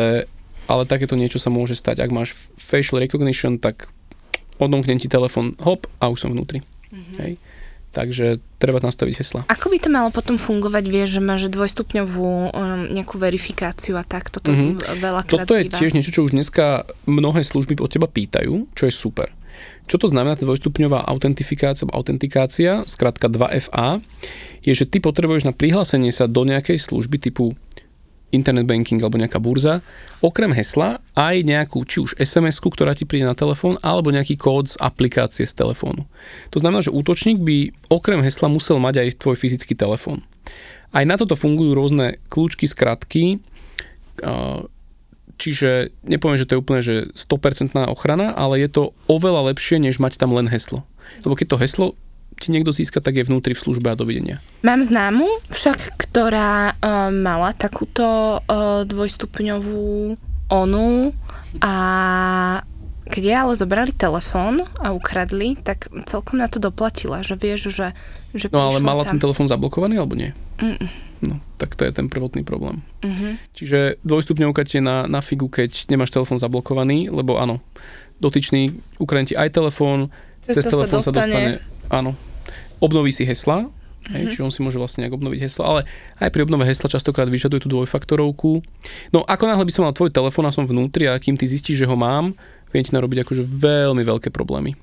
ale 0.67 0.83
takéto 0.87 1.15
niečo 1.15 1.39
sa 1.43 1.51
môže 1.51 1.79
stať. 1.79 2.03
Ak 2.03 2.11
máš 2.11 2.35
facial 2.59 3.03
recognition, 3.03 3.59
tak 3.59 3.91
odomknem 4.59 4.99
ti 4.99 5.07
telefón, 5.11 5.55
hop, 5.63 5.87
a 6.03 6.11
už 6.11 6.27
som 6.27 6.31
vnútri. 6.35 6.63
Mm-hmm. 6.91 7.19
Hej 7.19 7.33
takže 7.91 8.39
treba 8.63 8.79
nastaviť 8.79 9.15
hesla. 9.19 9.41
Ako 9.51 9.67
by 9.71 9.79
to 9.83 9.91
malo 9.91 10.11
potom 10.15 10.39
fungovať, 10.39 10.85
vieš, 10.87 11.19
že 11.19 11.23
máš 11.23 11.51
dvojstupňovú 11.51 12.27
um, 12.27 12.51
nejakú 12.91 13.19
verifikáciu 13.19 13.99
a 13.99 14.05
tak, 14.07 14.31
toto 14.31 14.55
mm-hmm. 14.55 15.03
veľa 15.03 15.21
Toto 15.27 15.59
je 15.59 15.67
tiež 15.67 15.93
niečo, 15.95 16.15
čo 16.15 16.23
už 16.27 16.35
dneska 16.35 16.87
mnohé 17.11 17.43
služby 17.43 17.79
od 17.83 17.91
teba 17.91 18.07
pýtajú, 18.07 18.71
čo 18.79 18.85
je 18.87 18.95
super. 18.95 19.29
Čo 19.91 19.99
to 19.99 20.07
znamená 20.07 20.39
dvojstupňová 20.39 21.03
autentifikácia 21.11 21.83
alebo 21.83 21.99
autentikácia, 21.99 22.87
skrátka 22.87 23.27
2FA, 23.27 23.99
je, 24.63 24.73
že 24.73 24.87
ty 24.87 25.03
potrebuješ 25.03 25.51
na 25.51 25.57
prihlásenie 25.57 26.15
sa 26.15 26.31
do 26.31 26.47
nejakej 26.47 26.79
služby 26.79 27.19
typu 27.19 27.59
internet 28.31 28.67
banking 28.67 29.03
alebo 29.03 29.19
nejaká 29.19 29.43
burza, 29.43 29.83
okrem 30.23 30.55
hesla 30.55 31.03
aj 31.19 31.37
nejakú, 31.43 31.83
či 31.87 32.03
už 32.03 32.15
sms 32.19 32.63
ktorá 32.63 32.95
ti 32.95 33.07
príde 33.07 33.27
na 33.27 33.35
telefón, 33.35 33.77
alebo 33.83 34.15
nejaký 34.15 34.39
kód 34.39 34.71
z 34.71 34.79
aplikácie 34.79 35.47
z 35.47 35.55
telefónu. 35.55 36.07
To 36.55 36.59
znamená, 36.63 36.83
že 36.83 36.95
útočník 36.95 37.43
by 37.43 37.91
okrem 37.91 38.23
hesla 38.23 38.47
musel 38.47 38.79
mať 38.79 39.03
aj 39.03 39.19
tvoj 39.19 39.37
fyzický 39.37 39.75
telefón. 39.75 40.23
Aj 40.91 41.07
na 41.07 41.15
toto 41.15 41.39
fungujú 41.39 41.75
rôzne 41.75 42.19
kľúčky, 42.31 42.67
skratky, 42.67 43.39
čiže 45.41 45.95
nepoviem, 46.05 46.37
že 46.37 46.47
to 46.47 46.53
je 46.55 46.63
úplne 46.63 46.83
že 46.85 46.97
100% 47.17 47.73
ochrana, 47.89 48.35
ale 48.37 48.61
je 48.61 48.69
to 48.69 48.83
oveľa 49.09 49.55
lepšie, 49.55 49.81
než 49.81 50.03
mať 50.03 50.21
tam 50.21 50.37
len 50.37 50.51
heslo. 50.51 50.85
Lebo 51.25 51.35
keď 51.39 51.47
to 51.57 51.61
heslo 51.63 51.87
ti 52.41 52.49
niekto 52.49 52.73
získa, 52.73 53.05
tak 53.05 53.21
je 53.21 53.29
vnútri 53.29 53.53
v 53.53 53.61
službe 53.61 53.93
a 53.93 53.99
dovidenia. 54.01 54.41
Mám 54.65 54.81
známu 54.81 55.29
však, 55.53 56.01
ktorá 56.01 56.73
uh, 56.73 57.13
mala 57.13 57.53
takúto 57.53 58.41
uh, 58.41 58.89
dvojstupňovú 58.89 60.17
onu 60.49 61.13
a 61.61 61.75
keď 63.11 63.23
jej 63.27 63.37
ale 63.37 63.55
zobrali 63.59 63.91
telefón 63.91 64.63
a 64.79 64.95
ukradli, 64.95 65.59
tak 65.59 65.91
celkom 66.07 66.39
na 66.39 66.47
to 66.47 66.63
doplatila, 66.63 67.27
že 67.27 67.35
vieš, 67.35 67.75
že, 67.75 67.93
že 68.33 68.47
No 68.55 68.71
ale 68.71 68.79
mala 68.79 69.03
tam. 69.03 69.19
ten 69.19 69.21
telefón 69.21 69.51
zablokovaný 69.51 69.99
alebo 69.99 70.15
nie? 70.15 70.31
Mm. 70.63 70.87
No, 71.21 71.37
tak 71.61 71.77
to 71.77 71.85
je 71.85 71.93
ten 71.93 72.09
prvotný 72.09 72.47
problém. 72.47 72.81
Mm-hmm. 73.05 73.33
Čiže 73.53 73.79
dvojstupňovka 74.07 74.63
ti 74.65 74.81
na, 74.81 75.05
na 75.05 75.21
figu, 75.21 75.53
keď 75.53 75.91
nemáš 75.93 76.15
telefón 76.15 76.41
zablokovaný, 76.41 77.13
lebo 77.13 77.37
áno, 77.37 77.61
dotyčný 78.23 78.73
ukradne 78.97 79.29
ti 79.29 79.37
aj 79.37 79.53
telefón, 79.53 80.09
cez, 80.41 80.57
cez 80.57 80.65
telefón 80.71 81.05
sa 81.05 81.13
dostane, 81.13 81.61
áno, 81.93 82.17
obnoví 82.81 83.15
si 83.15 83.29
hesla, 83.29 83.69
mm-hmm. 83.69 84.13
hej, 84.17 84.25
čiže 84.35 84.45
on 84.45 84.53
si 84.53 84.65
môže 84.65 84.81
vlastne 84.81 85.05
nejak 85.07 85.15
obnoviť 85.15 85.41
heslo, 85.45 85.63
ale 85.65 85.81
aj 86.19 86.33
pri 86.33 86.45
obnove 86.49 86.65
hesla 86.65 86.89
častokrát 86.91 87.29
vyžaduje 87.29 87.65
tú 87.65 87.69
dvojfaktorovku. 87.69 88.65
No 89.15 89.23
ako 89.25 89.45
náhle 89.47 89.65
by 89.65 89.73
som 89.73 89.85
mal 89.87 89.95
tvoj 89.95 90.11
telefón 90.11 90.49
a 90.49 90.55
som 90.55 90.65
vnútri 90.65 91.07
a 91.07 91.21
kým 91.21 91.37
ty 91.37 91.45
zistíš, 91.47 91.85
že 91.85 91.89
ho 91.89 91.97
mám, 91.97 92.35
viem 92.73 92.85
ti 92.87 92.97
narobiť 92.97 93.23
akože 93.27 93.43
veľmi 93.45 94.03
veľké 94.03 94.33
problémy. 94.33 94.75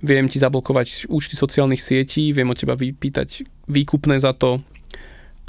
Viem 0.00 0.28
ti 0.30 0.38
zablokovať 0.38 1.10
účty 1.10 1.34
sociálnych 1.34 1.80
sietí, 1.80 2.32
viem 2.32 2.48
od 2.48 2.56
teba 2.56 2.78
vypýtať 2.78 3.44
výkupné 3.68 4.16
za 4.20 4.32
to, 4.32 4.62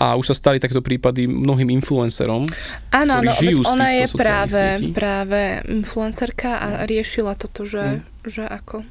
a 0.01 0.17
už 0.17 0.33
sa 0.33 0.35
stali 0.35 0.57
takéto 0.57 0.81
prípady 0.81 1.29
mnohým 1.29 1.69
influencerom, 1.77 2.49
Áno, 2.89 3.21
ktorí 3.21 3.27
no, 3.29 3.37
žijú 3.37 3.57
ona 3.69 3.93
z 3.93 3.93
je 3.93 4.05
práve, 4.17 4.61
sietí. 4.81 4.89
práve 4.97 5.61
influencerka 5.69 6.57
a 6.57 6.67
riešila 6.89 7.37
toto, 7.37 7.69
že, 7.69 8.01
hmm. 8.01 8.25
že 8.25 8.43
ako 8.49 8.81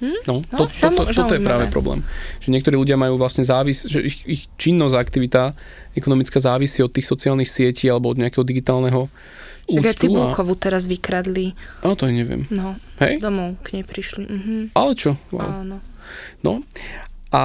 Hm? 0.00 0.18
No, 0.24 0.34
to, 0.40 0.48
no, 0.56 0.58
to, 0.64 0.72
to, 0.72 0.88
to, 0.96 1.12
toto 1.12 1.34
je 1.36 1.42
práve 1.44 1.68
problém. 1.68 2.00
Že 2.40 2.56
niektorí 2.56 2.76
ľudia 2.80 2.96
majú 2.96 3.20
vlastne 3.20 3.44
závis, 3.44 3.84
že 3.84 4.00
ich, 4.00 4.24
ich 4.24 4.42
činnosť, 4.56 4.96
aktivita 4.96 5.52
ekonomická 5.92 6.40
závisí 6.40 6.80
od 6.80 6.92
tých 6.92 7.04
sociálnych 7.04 7.48
sietí 7.52 7.84
alebo 7.92 8.08
od 8.08 8.18
nejakého 8.18 8.46
digitálneho 8.46 9.12
Však 9.70 9.86
aj 9.86 9.96
Cibulkovú 10.02 10.54
a... 10.56 10.60
teraz 10.60 10.90
vykradli. 10.90 11.54
A 11.84 11.94
to 11.94 12.10
neviem. 12.10 12.48
No, 12.50 12.74
Hej? 12.98 13.22
domov 13.22 13.60
k 13.62 13.78
nej 13.78 13.84
prišli. 13.86 14.24
Mhm. 14.26 14.54
Ale 14.74 14.92
čo? 14.98 15.14
Wow. 15.30 15.62
Áno. 15.62 15.76
No 16.42 16.64
a 17.30 17.42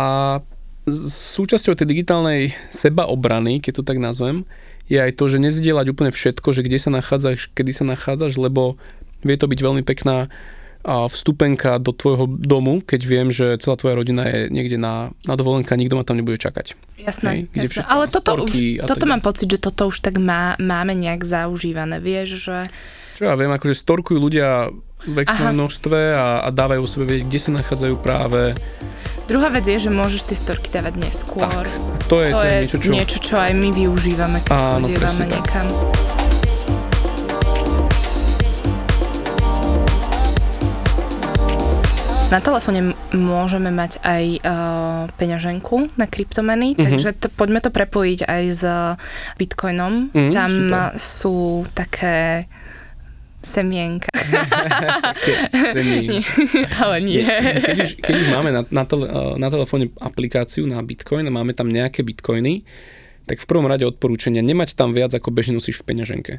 súčasťou 0.90 1.78
tej 1.78 1.86
digitálnej 1.90 2.54
sebaobrany, 2.70 3.62
keď 3.62 3.82
to 3.82 3.84
tak 3.86 3.98
nazvem, 4.02 4.46
je 4.86 5.02
aj 5.02 5.18
to, 5.18 5.26
že 5.26 5.42
nezdieľať 5.42 5.86
úplne 5.90 6.14
všetko, 6.14 6.54
že 6.54 6.62
kde 6.62 6.78
sa 6.78 6.94
nachádzaš, 6.94 7.50
kedy 7.58 7.72
sa 7.74 7.86
nachádzaš, 7.90 8.38
lebo 8.38 8.78
vie 9.26 9.34
to 9.34 9.50
byť 9.50 9.60
veľmi 9.62 9.82
pekná 9.82 10.30
vstupenka 10.86 11.82
do 11.82 11.90
tvojho 11.90 12.30
domu, 12.30 12.78
keď 12.86 13.02
viem, 13.02 13.28
že 13.34 13.58
celá 13.58 13.74
tvoja 13.74 13.98
rodina 13.98 14.22
je 14.30 14.54
niekde 14.54 14.78
na, 14.78 15.10
na 15.26 15.34
dovolenka, 15.34 15.74
nikto 15.74 15.98
ma 15.98 16.06
tam 16.06 16.22
nebude 16.22 16.38
čakať. 16.38 16.78
Jasné, 17.02 17.50
Hej, 17.50 17.74
jasné. 17.74 17.84
ale 17.90 18.06
toto, 18.06 18.46
už, 18.46 18.86
toto 18.86 19.06
mám 19.10 19.26
pocit, 19.26 19.50
že 19.50 19.58
toto 19.58 19.90
už 19.90 19.98
tak 20.06 20.22
má, 20.22 20.54
máme 20.62 20.94
nejak 20.94 21.26
zaužívané, 21.26 21.98
vieš, 21.98 22.38
že... 22.46 22.70
Čo 23.18 23.32
ja 23.32 23.34
viem, 23.34 23.50
akože 23.50 23.74
storkujú 23.74 24.20
ľudia 24.22 24.70
v 25.06 25.16
extrémnom 25.26 25.66
množstve 25.66 26.00
a, 26.14 26.46
a 26.46 26.50
dávajú 26.54 26.82
o 26.86 26.90
sebe 26.90 27.06
vedieť, 27.10 27.26
kde 27.30 27.40
sa 27.42 27.52
nachádzajú 27.58 27.96
práve. 28.02 28.42
Druhá 29.26 29.50
vec 29.50 29.66
je, 29.66 29.78
že 29.82 29.90
môžeš 29.90 30.22
tie 30.30 30.38
storky 30.38 30.70
dávať 30.70 31.02
neskôr. 31.02 31.50
Tak, 31.50 31.66
to 32.06 32.22
je, 32.22 32.30
to, 32.30 32.42
je 32.46 32.56
niečo, 32.62 32.78
čo... 32.78 32.90
niečo, 32.94 33.18
čo 33.18 33.36
aj 33.42 33.52
my 33.58 33.70
využívame, 33.74 34.38
keď 34.46 34.54
Áno, 34.54 34.86
niekam. 34.86 35.66
Tak. 35.66 36.25
Na 42.34 42.42
telefóne 42.42 42.98
môžeme 43.14 43.70
mať 43.70 44.02
aj 44.02 44.24
uh, 44.42 45.06
peňaženku 45.14 45.94
na 45.94 46.10
kryptomeny, 46.10 46.74
mm-hmm. 46.74 46.82
takže 46.82 47.10
to, 47.22 47.28
poďme 47.30 47.62
to 47.62 47.70
prepojiť 47.70 48.20
aj 48.26 48.44
s 48.50 48.64
Bitcoinom. 49.38 50.10
Mm, 50.10 50.32
Tam 50.34 50.50
super. 50.50 50.90
sú 50.98 51.38
také 51.78 52.50
semienka. 53.46 54.10
Semien. 55.54 56.26
Ale 56.82 56.98
nie. 57.06 57.22
Keď 57.22 57.78
už, 57.78 57.92
keď 58.02 58.16
už 58.18 58.28
máme 58.34 58.50
na, 58.50 58.62
na, 58.74 58.84
tele, 58.90 59.06
eh, 59.06 59.34
na 59.38 59.48
telefóne 59.54 59.94
aplikáciu 60.02 60.66
na 60.66 60.82
Bitcoin 60.82 61.30
a 61.30 61.32
máme 61.32 61.54
tam 61.54 61.70
nejaké 61.70 62.02
Bitcoiny, 62.02 62.66
tak 63.30 63.38
v 63.38 63.46
prvom 63.46 63.70
rade 63.70 63.86
odporúčania 63.86 64.42
nemať 64.42 64.74
tam 64.74 64.98
viac, 64.98 65.14
ako 65.14 65.30
bežne 65.30 65.62
nosíš 65.62 65.86
v 65.86 65.94
peňaženke. 65.94 66.34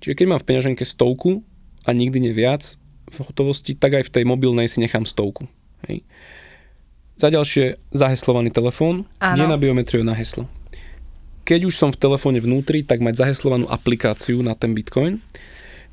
Čiže 0.00 0.16
keď 0.16 0.26
mám 0.28 0.40
v 0.40 0.48
peňaženke 0.48 0.88
stovku 0.88 1.44
a 1.84 1.92
nikdy 1.92 2.16
nie 2.16 2.32
viac 2.32 2.80
v 3.08 3.18
hotovosti, 3.24 3.72
tak 3.74 3.98
aj 3.98 4.04
v 4.08 4.12
tej 4.14 4.24
mobilnej 4.28 4.68
si 4.68 4.78
nechám 4.78 5.08
stovku. 5.08 5.48
Hej. 5.88 6.04
Za 7.18 7.34
ďalšie 7.34 7.80
zaheslovaný 7.90 8.54
telefón, 8.54 9.02
nie 9.18 9.46
na 9.48 9.58
biometriu, 9.58 10.06
na 10.06 10.14
heslo. 10.14 10.46
Keď 11.42 11.66
už 11.66 11.74
som 11.74 11.90
v 11.90 11.98
telefóne 11.98 12.38
vnútri, 12.38 12.84
tak 12.84 13.00
mať 13.00 13.24
zaheslovanú 13.24 13.66
aplikáciu 13.66 14.44
na 14.44 14.52
ten 14.54 14.76
Bitcoin. 14.76 15.18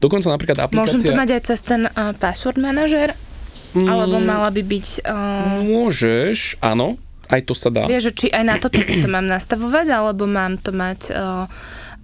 Dokonca 0.03 0.27
napríklad 0.27 0.67
aplikácia... 0.67 0.99
Môžem 0.99 1.15
to 1.15 1.15
mať 1.15 1.29
aj 1.39 1.41
cez 1.47 1.59
ten 1.63 1.87
uh, 1.87 2.11
password 2.19 2.59
manažer? 2.59 3.15
Mm, 3.71 3.87
Alebo 3.87 4.19
mala 4.19 4.51
by 4.51 4.61
byť... 4.61 4.87
Uh... 5.07 5.63
Môžeš, 5.63 6.59
áno, 6.59 6.99
aj 7.31 7.41
to 7.47 7.55
sa 7.55 7.71
dá. 7.71 7.87
Vieš, 7.87 8.11
či 8.13 8.27
aj 8.29 8.43
na 8.43 8.55
toto 8.59 8.83
si 8.83 8.99
to 8.99 9.07
mám 9.07 9.25
nastavovať, 9.25 9.87
alebo 9.95 10.27
mám 10.27 10.59
to 10.59 10.75
mať 10.75 11.15
uh, 11.15 11.47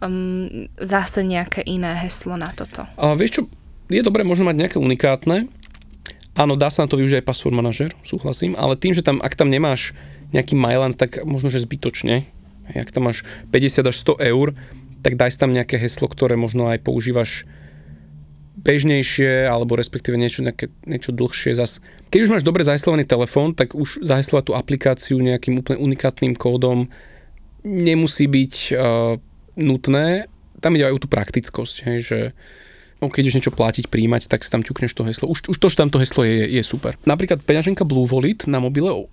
um, 0.02 0.66
zase 0.80 1.22
nejaké 1.22 1.62
iné 1.68 1.94
heslo 2.08 2.40
na 2.40 2.50
toto? 2.56 2.88
A 2.98 3.14
vieš 3.14 3.38
čo, 3.38 3.42
je 4.00 4.08
dobré 4.08 4.24
možno 4.24 4.48
mať 4.48 4.56
nejaké 4.56 4.78
unikátne. 4.80 5.52
Áno, 6.32 6.56
dá 6.56 6.72
sa 6.72 6.88
na 6.88 6.88
to 6.88 6.96
využiť 6.96 7.20
aj 7.20 7.28
password 7.28 7.56
manažer, 7.60 7.92
súhlasím, 8.08 8.56
ale 8.56 8.80
tým, 8.80 8.96
že 8.96 9.04
tam, 9.04 9.20
ak 9.20 9.36
tam 9.36 9.52
nemáš 9.52 9.92
nejaký 10.32 10.56
Myland, 10.56 10.96
tak 10.96 11.20
možno, 11.28 11.52
že 11.52 11.60
zbytočne. 11.60 12.24
Ak 12.72 12.96
tam 12.96 13.12
máš 13.12 13.28
50 13.52 13.92
až 13.92 13.96
100 14.16 14.32
eur, 14.32 14.56
tak 15.04 15.20
daj 15.20 15.36
tam 15.36 15.52
nejaké 15.52 15.76
heslo, 15.76 16.08
ktoré 16.08 16.40
možno 16.40 16.72
aj 16.72 16.80
používaš 16.88 17.44
bežnejšie, 18.62 19.50
alebo 19.50 19.76
respektíve 19.76 20.16
niečo, 20.16 20.46
nejaké, 20.46 20.70
niečo 20.86 21.12
dlhšie. 21.12 21.58
Zas. 21.58 21.82
Keď 22.14 22.20
už 22.24 22.32
máš 22.38 22.46
dobre 22.46 22.62
zaheslovaný 22.62 23.10
telefón, 23.10 23.58
tak 23.58 23.74
už 23.74 24.06
zaheslovať 24.06 24.44
tú 24.48 24.54
aplikáciu 24.54 25.18
nejakým 25.18 25.60
úplne 25.60 25.82
unikátnym 25.82 26.38
kódom 26.38 26.88
nemusí 27.66 28.30
byť 28.30 28.54
uh, 28.72 29.18
nutné. 29.58 30.30
Tam 30.62 30.78
ide 30.78 30.86
aj 30.88 30.94
o 30.94 31.02
tú 31.02 31.08
praktickosť, 31.10 31.76
hej, 31.90 32.00
že 32.06 32.20
keď 33.10 33.34
už 33.34 33.36
niečo 33.42 33.54
platiť, 33.56 33.90
príjmať, 33.90 34.30
tak 34.30 34.46
si 34.46 34.54
tam 34.54 34.62
ťukneš 34.62 34.94
to 34.94 35.02
heslo. 35.08 35.26
Už, 35.32 35.50
už 35.50 35.58
to, 35.58 35.68
že 35.72 35.80
tam 35.80 35.90
to 35.90 35.98
heslo 35.98 36.22
je, 36.22 36.46
je 36.46 36.62
super. 36.62 37.00
Napríklad 37.08 37.42
peňaženka 37.42 37.88
Blue 37.88 38.06
Wallet 38.06 38.46
na 38.46 38.62
mobile 38.62 39.10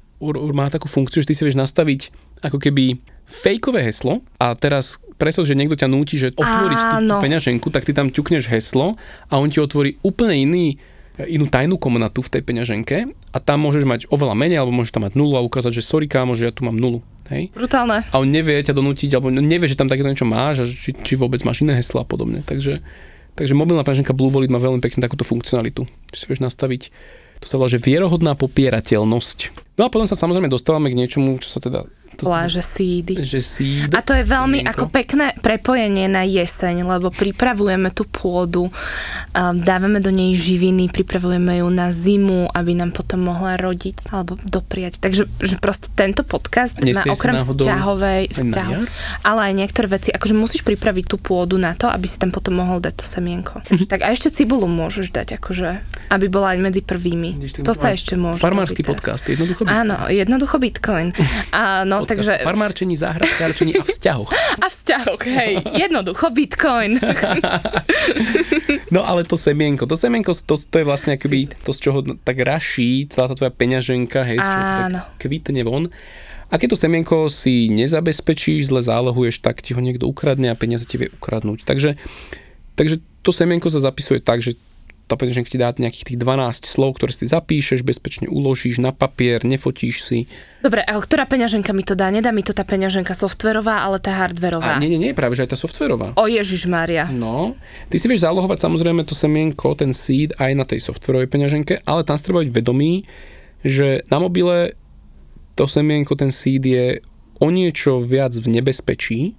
má 0.52 0.66
takú 0.66 0.90
funkciu, 0.90 1.22
že 1.22 1.30
ty 1.30 1.34
si 1.38 1.46
vieš 1.46 1.56
nastaviť 1.56 2.10
ako 2.42 2.58
keby 2.58 2.98
fejkové 3.28 3.86
heslo 3.86 4.26
a 4.42 4.52
teraz 4.58 4.98
presol, 5.14 5.46
že 5.46 5.54
niekto 5.54 5.78
ťa 5.78 5.88
núti, 5.88 6.18
že 6.18 6.34
otvoriť 6.34 6.78
tú, 6.78 6.96
tú 7.06 7.14
peňaženku, 7.22 7.66
tak 7.70 7.86
ty 7.86 7.94
tam 7.94 8.10
ťukneš 8.10 8.50
heslo 8.50 8.98
a 9.30 9.34
on 9.38 9.46
ti 9.46 9.62
otvorí 9.62 9.96
úplne 10.02 10.34
iný 10.34 10.66
inú 11.26 11.50
tajnú 11.50 11.82
komnatu 11.82 12.22
v 12.22 12.30
tej 12.30 12.42
peňaženke 12.46 13.10
a 13.34 13.38
tam 13.42 13.66
môžeš 13.66 13.82
mať 13.82 14.00
oveľa 14.06 14.38
menej, 14.38 14.62
alebo 14.62 14.70
môžeš 14.70 14.94
tam 14.94 15.02
mať 15.02 15.18
nulu 15.18 15.34
a 15.34 15.42
ukázať, 15.42 15.74
že 15.74 15.82
sorry 15.82 16.06
kámo, 16.06 16.38
že 16.38 16.46
ja 16.46 16.52
tu 16.54 16.62
mám 16.62 16.78
nulu. 16.78 17.02
Hej? 17.26 17.50
Brutálne. 17.50 18.06
A 18.08 18.22
on 18.22 18.30
nevie 18.30 18.62
ťa 18.62 18.70
donútiť, 18.70 19.18
alebo 19.18 19.34
nevie, 19.34 19.66
že 19.66 19.74
tam 19.74 19.90
takéto 19.90 20.06
niečo 20.06 20.30
máš 20.30 20.62
a 20.62 20.64
či, 20.70 20.94
či 20.94 21.18
vôbec 21.18 21.42
máš 21.42 21.66
iné 21.66 21.74
heslo 21.74 22.00
a 22.00 22.06
podobne. 22.06 22.46
Takže 22.46 22.80
Takže 23.38 23.54
mobilná 23.54 23.86
peňaženka 23.86 24.18
Blue 24.18 24.34
Wallet 24.34 24.50
má 24.50 24.58
veľmi 24.58 24.82
pekne 24.82 24.98
takúto 24.98 25.22
funkcionalitu. 25.22 25.86
Čiže 26.10 26.18
si 26.18 26.26
vieš 26.26 26.42
nastaviť, 26.42 26.82
to 27.38 27.46
sa 27.46 27.54
volá, 27.54 27.70
že 27.70 27.78
vierohodná 27.78 28.34
popierateľnosť. 28.34 29.38
No 29.78 29.86
a 29.86 29.92
potom 29.94 30.10
sa 30.10 30.18
samozrejme 30.18 30.50
dostávame 30.50 30.90
k 30.90 30.98
niečomu, 30.98 31.38
čo 31.38 31.54
sa 31.54 31.62
teda 31.62 31.86
to 32.18 32.26
Volá, 32.26 32.50
že 32.50 32.66
sídy. 32.66 33.14
Že 33.22 33.40
síd, 33.40 33.90
a 33.94 34.02
to 34.02 34.10
je 34.10 34.26
veľmi 34.26 34.66
semienko. 34.66 34.74
ako 34.74 34.84
pekné 34.90 35.26
prepojenie 35.38 36.10
na 36.10 36.26
jeseň, 36.26 36.82
lebo 36.82 37.14
pripravujeme 37.14 37.94
tú 37.94 38.02
pôdu, 38.02 38.74
dávame 39.38 40.02
do 40.02 40.10
nej 40.10 40.34
živiny, 40.34 40.90
pripravujeme 40.90 41.62
ju 41.62 41.68
na 41.70 41.94
zimu, 41.94 42.50
aby 42.50 42.74
nám 42.74 42.90
potom 42.90 43.22
mohla 43.22 43.54
rodiť 43.54 44.10
alebo 44.10 44.34
dopriať. 44.42 44.98
Takže 44.98 45.30
že 45.38 45.56
proste 45.62 45.94
tento 45.94 46.26
podcast 46.26 46.74
má 46.74 47.02
okrem 47.06 47.38
vzťahovej, 47.38 48.34
vzťahu, 48.34 48.80
ale 49.22 49.40
aj 49.46 49.52
niektoré 49.54 49.86
veci, 49.86 50.10
akože 50.10 50.34
musíš 50.34 50.66
pripraviť 50.66 51.14
tú 51.14 51.16
pôdu 51.22 51.54
na 51.54 51.78
to, 51.78 51.86
aby 51.86 52.10
si 52.10 52.18
tam 52.18 52.34
potom 52.34 52.58
mohol 52.58 52.82
dať 52.82 52.98
to 52.98 53.06
semienko. 53.06 53.62
Mhm. 53.70 53.86
tak 53.86 54.02
a 54.02 54.10
ešte 54.10 54.34
cibulu 54.34 54.66
môžeš 54.66 55.14
dať, 55.14 55.38
akože, 55.38 55.86
aby 56.10 56.26
bola 56.26 56.58
aj 56.58 56.58
medzi 56.58 56.82
prvými. 56.82 57.38
to 57.62 57.72
sa 57.78 57.94
ešte 57.94 58.18
môže. 58.18 58.42
Farmársky 58.42 58.82
podcast, 58.82 59.22
jednoducho 59.30 59.62
Bitcoin. 59.62 59.86
Áno, 59.86 59.96
jednoducho 60.10 60.56
Bitcoin. 60.58 61.14
Áno, 61.54 62.02
takže... 62.08 62.32
Farmárčení, 62.40 62.96
záhradkárčení 62.96 63.76
a 63.76 63.84
vzťahoch. 63.84 64.32
A 64.64 64.66
vzťahoch, 64.66 65.22
hej. 65.28 65.60
Jednoducho 65.76 66.32
Bitcoin. 66.32 66.96
no 68.94 69.04
ale 69.04 69.28
to 69.28 69.36
semienko, 69.36 69.84
to 69.84 69.94
semienko, 69.94 70.32
to, 70.34 70.56
to 70.56 70.76
je 70.80 70.84
vlastne 70.88 71.14
akoby 71.14 71.52
to, 71.62 71.70
z 71.76 71.78
čoho 71.84 72.00
tak 72.24 72.40
raší 72.40 73.06
celá 73.12 73.30
tá 73.30 73.34
tvoja 73.36 73.52
peňaženka, 73.52 74.24
hej, 74.24 74.40
z 74.40 74.46
čoho 74.48 74.64
tak 74.64 74.90
kvitne 75.20 75.62
von. 75.62 75.92
A 76.48 76.56
keď 76.56 76.74
to 76.74 76.80
semienko 76.80 77.28
si 77.28 77.68
nezabezpečíš, 77.68 78.72
zle 78.72 78.80
zálohuješ, 78.80 79.44
tak 79.44 79.60
ti 79.60 79.76
ho 79.76 79.80
niekto 79.84 80.08
ukradne 80.08 80.48
a 80.48 80.56
peniaze 80.56 80.88
ti 80.88 80.96
vie 80.96 81.12
ukradnúť. 81.12 81.68
Takže, 81.68 82.00
takže 82.72 83.04
to 83.20 83.30
semienko 83.36 83.68
sa 83.68 83.84
zapisuje 83.84 84.24
tak, 84.24 84.40
že 84.40 84.56
tá 85.08 85.16
peňaženka 85.16 85.48
ti 85.48 85.56
dá 85.56 85.72
nejakých 85.72 86.14
tých 86.14 86.18
12 86.20 86.68
slov, 86.68 87.00
ktoré 87.00 87.16
si 87.16 87.24
zapíšeš, 87.24 87.80
bezpečne 87.80 88.28
uložíš 88.28 88.76
na 88.76 88.92
papier, 88.92 89.40
nefotíš 89.40 90.04
si. 90.04 90.18
Dobre, 90.60 90.84
ale 90.84 91.00
ktorá 91.00 91.24
peňaženka 91.24 91.72
mi 91.72 91.80
to 91.80 91.96
dá? 91.96 92.12
Nedá 92.12 92.28
mi 92.28 92.44
to 92.44 92.52
tá 92.52 92.60
peňaženka 92.68 93.16
softverová, 93.16 93.88
ale 93.88 94.04
tá 94.04 94.12
hardverová. 94.12 94.76
A 94.76 94.82
nie, 94.84 94.92
nie, 94.92 95.00
nie, 95.00 95.16
práve 95.16 95.40
že 95.40 95.48
aj 95.48 95.56
tá 95.56 95.58
softverová. 95.58 96.12
O 96.20 96.28
Ježiš 96.28 96.68
Mária. 96.68 97.08
No, 97.08 97.56
ty 97.88 97.96
si 97.96 98.04
vieš 98.04 98.28
zálohovať 98.28 98.60
samozrejme 98.60 99.08
to 99.08 99.16
semienko, 99.16 99.72
ten 99.72 99.96
seed 99.96 100.36
aj 100.36 100.52
na 100.52 100.68
tej 100.68 100.84
softverovej 100.84 101.32
peňaženke, 101.32 101.88
ale 101.88 102.04
tam 102.04 102.20
si 102.20 102.28
treba 102.28 102.44
byť 102.44 102.52
vedomý, 102.52 103.08
že 103.64 104.04
na 104.12 104.20
mobile 104.20 104.76
to 105.56 105.64
semienko, 105.64 106.20
ten 106.20 106.28
seed 106.28 106.68
je 106.68 107.00
o 107.40 107.48
niečo 107.48 107.96
viac 107.96 108.36
v 108.36 108.60
nebezpečí, 108.60 109.32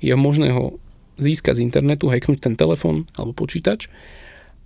je 0.00 0.14
možné 0.16 0.56
ho 0.56 0.80
získať 1.20 1.60
z 1.60 1.64
internetu, 1.68 2.08
hacknúť 2.08 2.40
ten 2.40 2.54
telefón 2.56 3.04
alebo 3.12 3.36
počítač 3.36 3.92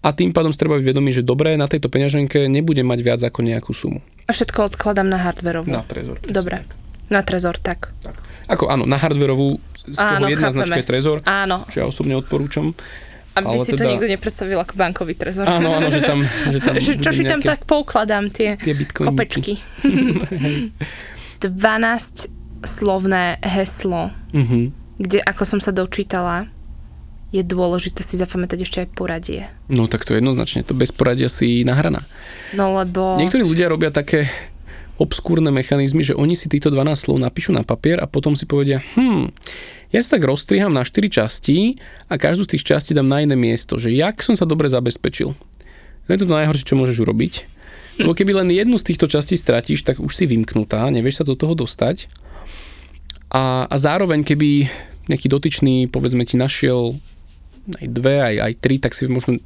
a 0.03 0.09
tým 0.15 0.31
pádom 0.31 0.53
si 0.55 0.59
treba 0.61 0.79
byť 0.79 0.87
vedomý, 0.87 1.11
že 1.11 1.27
dobré, 1.27 1.59
na 1.59 1.67
tejto 1.67 1.91
peňaženke 1.91 2.47
nebudem 2.47 2.87
mať 2.87 3.01
viac 3.03 3.21
ako 3.25 3.41
nejakú 3.43 3.73
sumu. 3.75 4.01
A 4.27 4.35
všetko 4.35 4.75
odkladám 4.75 5.09
na 5.09 5.19
hardverovú. 5.19 5.67
Na 5.67 5.83
trezor. 5.83 6.19
Dobre. 6.27 6.63
Na 7.11 7.23
trezor, 7.23 7.59
tak. 7.63 7.95
tak. 8.03 8.19
Ako 8.51 8.67
áno, 8.71 8.87
na 8.87 8.99
hardverovú, 8.99 9.59
z 9.87 9.99
čoho 9.99 10.19
áno, 10.19 10.27
jedna 10.27 10.51
chápeme. 10.51 10.59
značka 10.63 10.79
je 10.83 10.87
trezor, 10.87 11.17
áno. 11.23 11.63
čo 11.71 11.77
ja 11.83 11.87
osobne 11.87 12.19
odporúčam. 12.19 12.75
Aby 13.37 13.53
ale 13.53 13.65
si 13.69 13.73
teda... 13.77 13.85
to 13.85 13.93
nikto 13.93 14.09
nepredstavil 14.09 14.59
ako 14.65 14.75
bankový 14.81 15.15
trezor. 15.15 15.45
Áno, 15.45 15.77
áno, 15.77 15.93
že 15.93 16.01
tam... 16.01 16.25
Že 16.55 16.59
tam 16.65 16.75
že 16.81 16.93
čo 16.97 17.11
si 17.13 17.23
tam 17.23 17.41
tak 17.45 17.69
poukladám, 17.69 18.33
tie, 18.33 18.57
tie 18.57 18.75
kopečky. 18.91 19.61
12 21.45 22.65
slovné 22.65 23.37
heslo, 23.45 24.11
uh-huh. 24.33 24.73
kde, 24.97 25.19
ako 25.21 25.43
som 25.45 25.61
sa 25.61 25.71
dočítala, 25.71 26.49
je 27.35 27.43
dôležité 27.43 28.07
si 28.07 28.15
zapamätať 28.15 28.59
ešte 28.63 28.79
aj 28.87 28.89
poradie. 28.95 29.51
No 29.67 29.91
tak 29.91 30.07
to 30.07 30.15
jednoznačne, 30.15 30.63
to 30.63 30.79
bez 30.79 30.95
poradia 30.95 31.27
si 31.27 31.67
nahraná. 31.67 32.07
No 32.55 32.79
lebo... 32.79 33.19
Niektorí 33.19 33.43
ľudia 33.43 33.67
robia 33.67 33.91
také 33.91 34.31
obskúrne 34.97 35.53
mechanizmy, 35.53 36.01
že 36.01 36.17
oni 36.17 36.33
si 36.33 36.49
týchto 36.49 36.73
12 36.73 36.97
slov 36.97 37.21
napíšu 37.21 37.53
na 37.53 37.67
papier 37.67 38.01
a 38.01 38.09
potom 38.09 38.33
si 38.33 38.49
povedia, 38.49 38.81
hm, 38.97 39.29
ja 39.93 40.01
sa 40.01 40.17
tak 40.17 40.25
rozstriham 40.25 40.73
na 40.73 40.83
4 40.83 41.07
časti 41.13 41.77
a 42.09 42.17
každú 42.17 42.49
z 42.49 42.57
tých 42.57 42.65
častí 42.65 42.97
dám 42.97 43.07
na 43.07 43.21
iné 43.21 43.37
miesto, 43.37 43.77
že 43.77 43.93
jak 43.93 44.25
som 44.25 44.33
sa 44.33 44.49
dobre 44.49 44.73
zabezpečil. 44.73 45.37
To 46.07 46.09
je 46.09 46.21
to 46.23 46.31
najhoršie, 46.31 46.65
čo 46.65 46.79
môžeš 46.79 47.03
urobiť. 47.03 47.35
Lebo 47.97 48.13
keby 48.13 48.45
len 48.45 48.49
jednu 48.53 48.77
z 48.77 48.93
týchto 48.93 49.09
častí 49.09 49.37
stratíš, 49.41 49.83
tak 49.85 50.01
už 50.01 50.13
si 50.13 50.25
vymknutá, 50.29 50.85
nevieš 50.93 51.23
sa 51.23 51.25
do 51.25 51.35
toho 51.35 51.57
dostať. 51.57 52.09
A, 53.33 53.67
a 53.67 53.77
zároveň, 53.77 54.23
keby 54.23 54.69
nejaký 55.09 55.27
dotyčný, 55.33 55.89
povedzme, 55.89 56.23
ti 56.29 56.37
našiel 56.37 56.95
aj 57.67 57.87
dve, 57.91 58.23
aj, 58.23 58.37
aj 58.47 58.53
tri, 58.63 58.77
tak 58.79 58.95
si 58.95 59.11
možno 59.11 59.43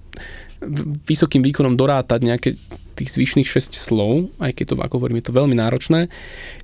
vysokým 1.08 1.40
výkonom 1.40 1.72
dorátať 1.72 2.20
nejaké 2.20 2.50
tých 2.92 3.16
zvyšných 3.16 3.48
6 3.48 3.72
slov, 3.72 4.28
aj 4.36 4.52
keď 4.60 4.64
to, 4.68 4.74
ako 4.76 5.00
hovorím, 5.00 5.24
je 5.24 5.32
to 5.32 5.38
veľmi 5.40 5.56
náročné. 5.56 6.12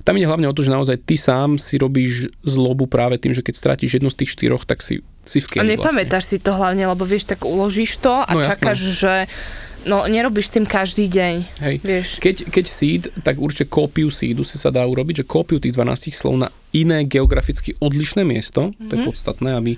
Tam 0.05 0.13
ide 0.21 0.29
hlavne 0.29 0.45
o 0.45 0.53
to, 0.53 0.61
že 0.61 0.69
naozaj 0.69 1.01
ty 1.01 1.17
sám 1.17 1.57
si 1.57 1.81
robíš 1.81 2.29
zlobu 2.45 2.85
práve 2.85 3.17
tým, 3.17 3.33
že 3.33 3.41
keď 3.41 3.57
stratíš 3.57 3.97
jednu 3.97 4.13
z 4.13 4.21
tých 4.21 4.37
štyroch, 4.37 4.69
tak 4.69 4.85
si, 4.85 5.01
si 5.25 5.41
v 5.41 5.57
A 5.57 5.65
nepamätáš 5.65 6.29
vlastne. 6.29 6.37
si 6.37 6.45
to 6.45 6.53
hlavne, 6.53 6.85
lebo 6.85 7.01
vieš, 7.09 7.33
tak 7.33 7.41
uložíš 7.41 7.97
to 7.97 8.13
a 8.13 8.29
no, 8.29 8.45
čakáš, 8.45 8.77
jasné. 8.85 8.93
že 9.01 9.13
No, 9.87 10.03
nerobíš 10.03 10.51
s 10.51 10.53
tým 10.59 10.65
každý 10.67 11.07
deň. 11.07 11.35
Hej. 11.63 11.75
Vieš. 11.79 12.07
Keď, 12.19 12.35
keď 12.51 12.65
seed, 12.67 13.03
tak 13.23 13.39
určite 13.39 13.71
kópiu 13.71 14.11
seedu 14.11 14.43
si 14.43 14.59
sa 14.59 14.67
dá 14.67 14.83
urobiť, 14.83 15.23
že 15.23 15.25
kópiu 15.25 15.63
tých 15.63 15.71
12 15.71 16.11
slov 16.11 16.35
na 16.35 16.51
iné 16.75 17.07
geograficky 17.07 17.79
odlišné 17.79 18.27
miesto, 18.27 18.69
mm-hmm. 18.69 18.87
to 18.87 18.91
je 18.93 18.99
mhm. 19.01 19.07
podstatné, 19.07 19.49
aby... 19.55 19.71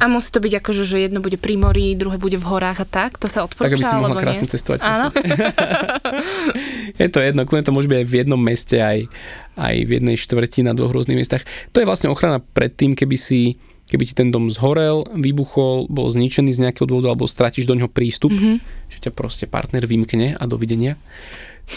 A 0.00 0.08
musí 0.08 0.32
to 0.32 0.40
byť 0.40 0.64
akože, 0.64 0.82
že 0.88 0.96
jedno 0.96 1.20
bude 1.20 1.36
pri 1.36 1.60
mori, 1.60 1.92
druhé 1.92 2.16
bude 2.16 2.40
v 2.40 2.46
horách 2.48 2.82
a 2.82 2.86
tak? 2.88 3.20
To 3.20 3.28
sa 3.28 3.44
odporúča, 3.44 3.68
Tak, 3.68 3.76
aby 3.76 3.84
si 3.84 3.96
mohla 4.00 4.16
krásne 4.16 4.48
nie? 4.48 4.52
cestovať. 4.56 4.80
Áno. 4.80 5.12
je 7.04 7.08
to 7.12 7.20
jedno, 7.20 7.44
kľudne 7.44 7.68
to 7.68 7.76
môže 7.76 7.84
byť 7.84 7.98
aj 8.00 8.06
v 8.08 8.14
jednom 8.16 8.40
meste, 8.40 8.80
aj, 8.80 9.04
aj 9.60 9.76
v 9.84 9.90
jednej 10.00 10.16
štvrti 10.16 10.64
na 10.64 10.72
dvoch 10.72 10.96
rôznych 10.96 11.20
miestach. 11.20 11.44
To 11.76 11.84
je 11.84 11.88
vlastne 11.88 12.08
ochrana 12.08 12.40
pred 12.40 12.72
tým, 12.72 12.96
keby 12.96 13.20
si 13.20 13.60
keby 13.88 14.04
ti 14.04 14.14
ten 14.14 14.28
dom 14.28 14.52
zhorel, 14.52 15.08
vybuchol, 15.16 15.88
bol 15.88 16.12
zničený 16.12 16.52
z 16.52 16.68
nejakého 16.68 16.84
dôvodu 16.84 17.12
alebo 17.12 17.24
stratíš 17.24 17.64
do 17.64 17.74
ňoho 17.74 17.88
prístup, 17.88 18.32
mm-hmm. 18.32 18.56
že 18.92 18.98
ťa 19.08 19.10
proste 19.16 19.44
partner 19.48 19.88
vymkne 19.88 20.36
a 20.36 20.44
dovidenia, 20.44 21.00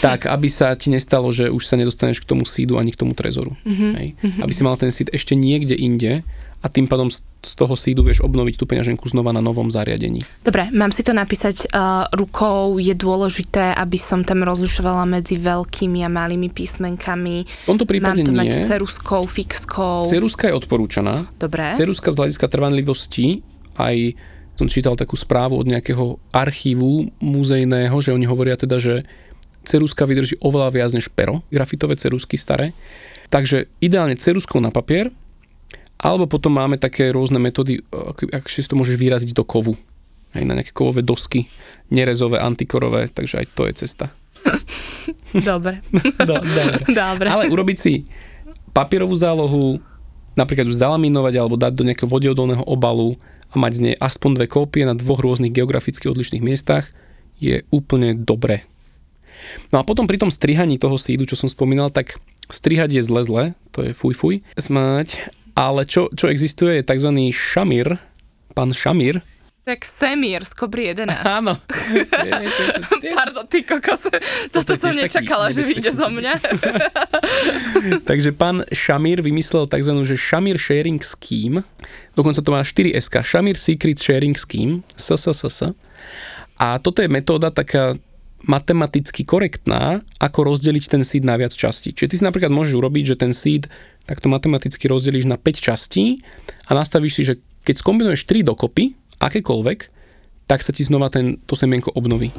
tak 0.00 0.28
aby 0.28 0.48
sa 0.48 0.72
ti 0.76 0.88
nestalo, 0.92 1.32
že 1.32 1.48
už 1.48 1.64
sa 1.64 1.76
nedostaneš 1.76 2.24
k 2.24 2.28
tomu 2.28 2.44
sídu 2.44 2.76
ani 2.76 2.92
k 2.92 3.00
tomu 3.00 3.12
trezoru. 3.16 3.56
Mm-hmm. 3.64 3.92
Hej? 3.96 4.08
Mm-hmm. 4.16 4.42
Aby 4.44 4.52
si 4.52 4.62
mal 4.64 4.76
ten 4.76 4.92
síd 4.92 5.08
ešte 5.12 5.32
niekde 5.32 5.76
inde 5.76 6.24
a 6.62 6.66
tým 6.70 6.86
pádom 6.86 7.10
z 7.10 7.52
toho 7.58 7.74
sídu 7.74 8.06
vieš 8.06 8.22
obnoviť 8.22 8.54
tú 8.54 8.70
peňaženku 8.70 9.02
znova 9.10 9.34
na 9.34 9.42
novom 9.42 9.66
zariadení. 9.66 10.22
Dobre, 10.46 10.70
mám 10.70 10.94
si 10.94 11.02
to 11.02 11.10
napísať 11.10 11.66
uh, 11.74 12.06
rukou, 12.14 12.78
je 12.78 12.94
dôležité, 12.94 13.74
aby 13.74 13.98
som 13.98 14.22
tam 14.22 14.46
rozlišovala 14.46 15.02
medzi 15.10 15.42
veľkými 15.42 16.06
a 16.06 16.08
malými 16.08 16.54
písmenkami. 16.54 17.66
V 17.66 17.68
tomto 17.68 17.82
prípade 17.82 18.22
mám 18.22 18.28
to 18.30 18.32
nie. 18.32 18.40
mať 18.46 18.62
ceruskou, 18.62 19.26
fixkou. 19.26 20.06
Ceruska 20.06 20.46
je 20.46 20.54
odporúčaná. 20.54 21.26
Dobre. 21.34 21.74
Ceruska 21.74 22.14
z 22.14 22.16
hľadiska 22.22 22.46
trvanlivosti, 22.46 23.42
aj 23.74 24.14
som 24.54 24.70
čítal 24.70 24.94
takú 24.94 25.18
správu 25.18 25.58
od 25.58 25.66
nejakého 25.66 26.22
archívu 26.30 27.10
muzejného, 27.18 27.96
že 27.98 28.14
oni 28.14 28.30
hovoria 28.30 28.54
teda, 28.54 28.78
že 28.78 29.02
ceruska 29.66 30.06
vydrží 30.06 30.38
oveľa 30.38 30.70
viac 30.70 30.90
než 30.94 31.10
pero, 31.10 31.42
grafitové 31.50 31.98
cerusky 31.98 32.38
staré. 32.38 32.70
Takže 33.32 33.66
ideálne 33.80 34.14
ceruskou 34.14 34.60
na 34.60 34.68
papier, 34.68 35.08
alebo 36.02 36.26
potom 36.26 36.50
máme 36.58 36.76
také 36.82 37.14
rôzne 37.14 37.38
metódy, 37.38 37.78
ak 38.34 38.50
si 38.50 38.66
to 38.66 38.74
môžeš 38.74 38.98
vyraziť 38.98 39.30
do 39.30 39.46
kovu. 39.46 39.78
Aj 40.34 40.42
na 40.42 40.58
nejaké 40.58 40.74
kovové 40.74 41.06
dosky, 41.06 41.46
nerezové, 41.94 42.42
antikorové, 42.42 43.06
takže 43.06 43.44
aj 43.44 43.46
to 43.54 43.62
je 43.70 43.72
cesta. 43.86 44.10
Dobre. 45.32 45.78
Do, 46.18 46.42
dobre. 46.58 46.82
dobre. 46.90 47.26
Ale 47.30 47.46
urobiť 47.46 47.78
si 47.78 48.10
papierovú 48.74 49.14
zálohu, 49.14 49.78
napríklad 50.34 50.66
už 50.66 50.80
zalaminovať 50.80 51.34
alebo 51.38 51.54
dať 51.60 51.72
do 51.76 51.86
nejakého 51.86 52.10
vodeodolného 52.10 52.64
obalu 52.66 53.20
a 53.52 53.60
mať 53.60 53.72
z 53.76 53.80
nej 53.86 53.94
aspoň 54.00 54.30
dve 54.42 54.46
kópie 54.48 54.82
na 54.88 54.96
dvoch 54.96 55.20
rôznych 55.20 55.52
geograficky 55.52 56.08
odlišných 56.08 56.42
miestach 56.42 56.88
je 57.36 57.62
úplne 57.68 58.16
dobré. 58.16 58.64
No 59.70 59.82
a 59.82 59.86
potom 59.86 60.08
pri 60.08 60.16
tom 60.16 60.32
strihaní 60.32 60.80
toho 60.80 60.96
sídu, 60.96 61.28
čo 61.28 61.36
som 61.36 61.50
spomínal, 61.50 61.92
tak 61.92 62.16
strihať 62.48 62.96
je 62.96 63.02
zle 63.04 63.20
zle, 63.26 63.44
to 63.74 63.84
je 63.84 63.92
fuj 63.92 64.14
fuj, 64.16 64.34
smať 64.56 65.41
ale 65.52 65.84
čo, 65.84 66.08
čo 66.12 66.28
existuje 66.28 66.80
je 66.80 66.86
tzv. 66.86 67.10
šamír, 67.32 67.98
pán 68.56 68.72
šamír. 68.72 69.20
Tak 69.62 69.86
Semír 69.86 70.42
z 70.42 70.58
Kobry 70.58 70.90
11. 70.90 71.22
Áno. 71.22 71.54
Pardon, 73.14 73.46
ty 73.46 73.62
kokos. 73.62 74.10
Toto 74.50 74.74
som 74.74 74.90
nečakala, 74.90 75.54
že 75.54 75.62
vyjde 75.62 75.94
zo 75.94 76.10
mňa. 76.10 76.34
Takže 78.10 78.34
pán 78.34 78.66
Šamír 78.74 79.22
vymyslel 79.22 79.70
tzv. 79.70 79.94
že 80.02 80.18
Šamír 80.18 80.58
Sharing 80.58 80.98
Scheme. 80.98 81.62
Dokonca 82.18 82.42
to 82.42 82.50
má 82.50 82.66
4 82.66 82.90
SK. 82.98 83.22
Šamír 83.22 83.54
Secret 83.54 84.02
Sharing 84.02 84.34
Scheme. 84.34 84.82
SSSS. 84.98 85.70
A 86.58 86.82
toto 86.82 86.98
je 86.98 87.06
metóda 87.06 87.54
taká 87.54 87.94
matematicky 88.42 89.22
korektná, 89.22 90.02
ako 90.18 90.54
rozdeliť 90.54 90.84
ten 90.90 91.06
seed 91.06 91.22
na 91.22 91.38
viac 91.38 91.54
častí. 91.54 91.94
Čiže 91.94 92.10
ty 92.10 92.14
si 92.18 92.26
napríklad 92.26 92.50
môžeš 92.50 92.74
urobiť, 92.74 93.14
že 93.14 93.16
ten 93.16 93.30
seed 93.30 93.70
tak 94.06 94.18
to 94.18 94.26
matematicky 94.26 94.90
rozdelíš 94.90 95.30
na 95.30 95.38
5 95.38 95.62
častí 95.62 96.22
a 96.66 96.74
nastavíš 96.74 97.14
si, 97.14 97.22
že 97.22 97.34
keď 97.62 97.74
skombinuješ 97.78 98.26
3 98.26 98.42
dokopy, 98.42 98.98
akékoľvek, 99.22 99.78
tak 100.50 100.60
sa 100.66 100.74
ti 100.74 100.82
znova 100.82 101.06
ten, 101.08 101.38
to 101.46 101.54
semienko 101.54 101.94
obnoví. 101.94 102.34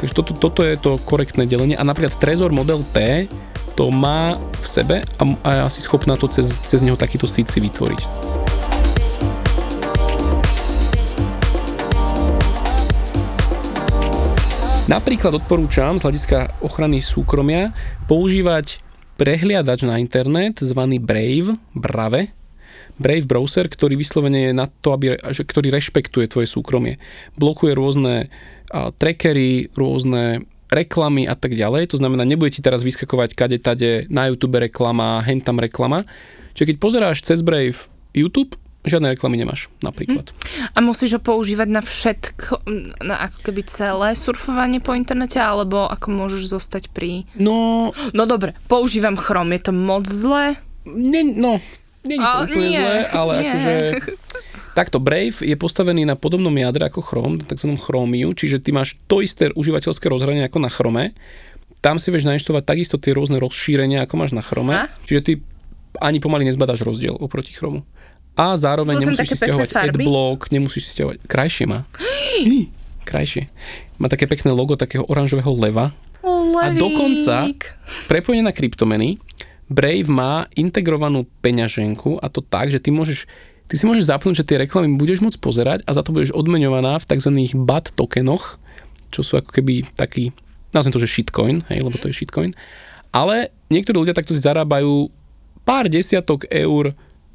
Takže 0.00 0.14
toto, 0.16 0.32
toto 0.34 0.60
je 0.64 0.74
to 0.80 0.96
korektné 1.04 1.44
delenie 1.44 1.76
a 1.76 1.84
napríklad 1.84 2.16
Trezor 2.16 2.50
Model 2.50 2.80
T 2.96 3.28
to 3.76 3.90
má 3.90 4.38
v 4.38 4.66
sebe 4.66 4.96
a, 5.04 5.22
a 5.44 5.48
je 5.54 5.60
asi 5.66 5.80
schopná 5.84 6.16
to 6.16 6.30
cez, 6.30 6.46
cez 6.62 6.80
neho 6.80 6.96
takýto 6.96 7.28
seed 7.28 7.50
si 7.50 7.60
vytvoriť. 7.60 8.00
Napríklad 14.84 15.32
odporúčam 15.40 15.96
z 15.96 16.04
hľadiska 16.04 16.60
ochrany 16.60 17.00
súkromia 17.00 17.72
používať 18.04 18.84
prehliadač 19.14 19.86
na 19.86 19.98
internet 20.02 20.60
zvaný 20.60 20.98
Brave, 20.98 21.58
Brave, 21.74 22.34
Brave 22.94 23.26
browser, 23.26 23.66
ktorý 23.66 23.98
vyslovene 23.98 24.50
je 24.50 24.52
na 24.54 24.70
to, 24.70 24.94
aby, 24.94 25.18
ktorý 25.18 25.74
rešpektuje 25.74 26.30
tvoje 26.30 26.46
súkromie. 26.46 27.02
Blokuje 27.34 27.74
rôzne 27.74 28.30
a, 28.70 28.94
trackery, 28.94 29.74
rôzne 29.74 30.46
reklamy 30.70 31.26
a 31.26 31.34
tak 31.34 31.58
ďalej. 31.58 31.90
To 31.94 31.98
znamená, 31.98 32.22
nebude 32.22 32.54
ti 32.54 32.62
teraz 32.62 32.86
vyskakovať 32.86 33.34
kade 33.34 33.58
tade 33.58 34.06
na 34.10 34.30
YouTube 34.30 34.58
reklama, 34.58 35.22
hentam 35.26 35.58
reklama. 35.58 36.06
Čiže 36.54 36.74
keď 36.74 36.76
pozeráš 36.78 37.18
cez 37.26 37.42
Brave 37.42 37.90
YouTube, 38.14 38.54
žiadne 38.84 39.16
reklamy 39.16 39.40
nemáš, 39.40 39.72
napríklad. 39.80 40.30
Hm. 40.30 40.76
A 40.76 40.78
musíš 40.84 41.16
ho 41.18 41.20
používať 41.20 41.68
na 41.72 41.82
všetko, 41.82 42.68
na 43.00 43.16
ako 43.26 43.38
keby 43.50 43.64
celé 43.64 44.12
surfovanie 44.12 44.78
po 44.78 44.92
internete, 44.92 45.40
alebo 45.40 45.88
ako 45.88 46.12
môžeš 46.12 46.52
zostať 46.52 46.92
pri... 46.92 47.24
No... 47.40 47.90
No 48.12 48.24
dobre, 48.28 48.52
používam 48.68 49.16
Chrome, 49.16 49.56
je 49.56 49.68
to 49.68 49.72
moc 49.72 50.04
zlé? 50.04 50.60
Nie, 50.84 51.24
no, 51.24 51.58
nie 52.04 52.20
je 52.20 52.22
to 52.22 52.38
úplne 52.44 52.68
nie, 52.68 52.78
zlé, 52.78 52.96
ale 53.10 53.32
nie. 53.40 53.48
akože... 53.50 53.72
Takto 54.74 54.98
Brave 54.98 55.38
je 55.38 55.54
postavený 55.54 56.02
na 56.02 56.18
podobnom 56.18 56.50
jadre 56.50 56.90
ako 56.90 56.98
Chrome, 56.98 57.38
tzv. 57.46 57.78
Chromiu, 57.78 58.34
čiže 58.34 58.58
ty 58.58 58.74
máš 58.74 58.98
to 59.06 59.22
isté 59.22 59.54
užívateľské 59.54 60.10
rozhranie 60.10 60.42
ako 60.50 60.58
na 60.58 60.66
Chrome. 60.66 61.04
Tam 61.78 62.02
si 62.02 62.10
vieš 62.10 62.26
nainštalovať 62.26 62.64
takisto 62.66 62.98
tie 62.98 63.14
rôzne 63.14 63.38
rozšírenia, 63.38 64.02
ako 64.02 64.14
máš 64.18 64.34
na 64.34 64.42
Chrome. 64.42 64.74
A? 64.74 64.90
Čiže 65.06 65.20
ty 65.22 65.32
ani 66.02 66.18
pomaly 66.18 66.42
nezbadáš 66.50 66.82
rozdiel 66.82 67.14
oproti 67.14 67.54
Chromu. 67.54 67.86
A 68.34 68.58
zároveň 68.58 68.98
Bolo 68.98 69.04
nemusíš 69.14 69.28
si 69.30 69.36
stiahovať 69.38 69.70
adblock, 69.78 70.50
nemusíš 70.50 70.82
si 70.86 70.90
stiahovať... 70.98 71.22
Krajšie 71.30 71.64
má. 71.70 71.86
Krajšie. 73.08 73.46
Má 74.02 74.10
také 74.10 74.26
pekné 74.26 74.50
logo 74.50 74.74
takého 74.74 75.06
oranžového 75.06 75.54
leva. 75.54 75.94
A 76.58 76.72
dokonca 76.72 77.52
prepojenie 78.10 78.42
na 78.42 78.54
kryptomeny 78.54 79.20
Brave 79.68 80.08
má 80.08 80.48
integrovanú 80.56 81.28
peňaženku 81.40 82.20
a 82.20 82.26
to 82.28 82.40
tak, 82.44 82.72
že 82.72 82.80
ty 82.80 82.92
môžeš 82.92 83.28
ty 83.68 83.74
si 83.80 83.84
môžeš 83.88 84.08
zapnúť, 84.12 84.44
že 84.44 84.48
tie 84.48 84.60
reklamy 84.60 84.96
budeš 85.00 85.24
môcť 85.24 85.40
pozerať 85.40 85.80
a 85.88 85.96
za 85.96 86.04
to 86.04 86.12
budeš 86.12 86.36
odmeňovaná 86.36 87.00
v 87.00 87.08
tzv. 87.08 87.30
BAT 87.64 87.96
tokenoch, 87.96 88.60
čo 89.08 89.20
sú 89.24 89.40
ako 89.40 89.50
keby 89.52 89.88
taký, 89.96 90.36
nazvem 90.74 90.92
to, 90.92 91.02
že 91.02 91.08
shitcoin, 91.08 91.64
hej, 91.72 91.80
lebo 91.80 91.96
to 91.96 92.12
je 92.12 92.16
shitcoin. 92.16 92.52
Ale 93.14 93.54
niektorí 93.72 94.04
ľudia 94.04 94.16
takto 94.16 94.36
si 94.36 94.42
zarábajú 94.42 95.08
pár 95.64 95.88
desiatok 95.88 96.44
eur 96.52 96.92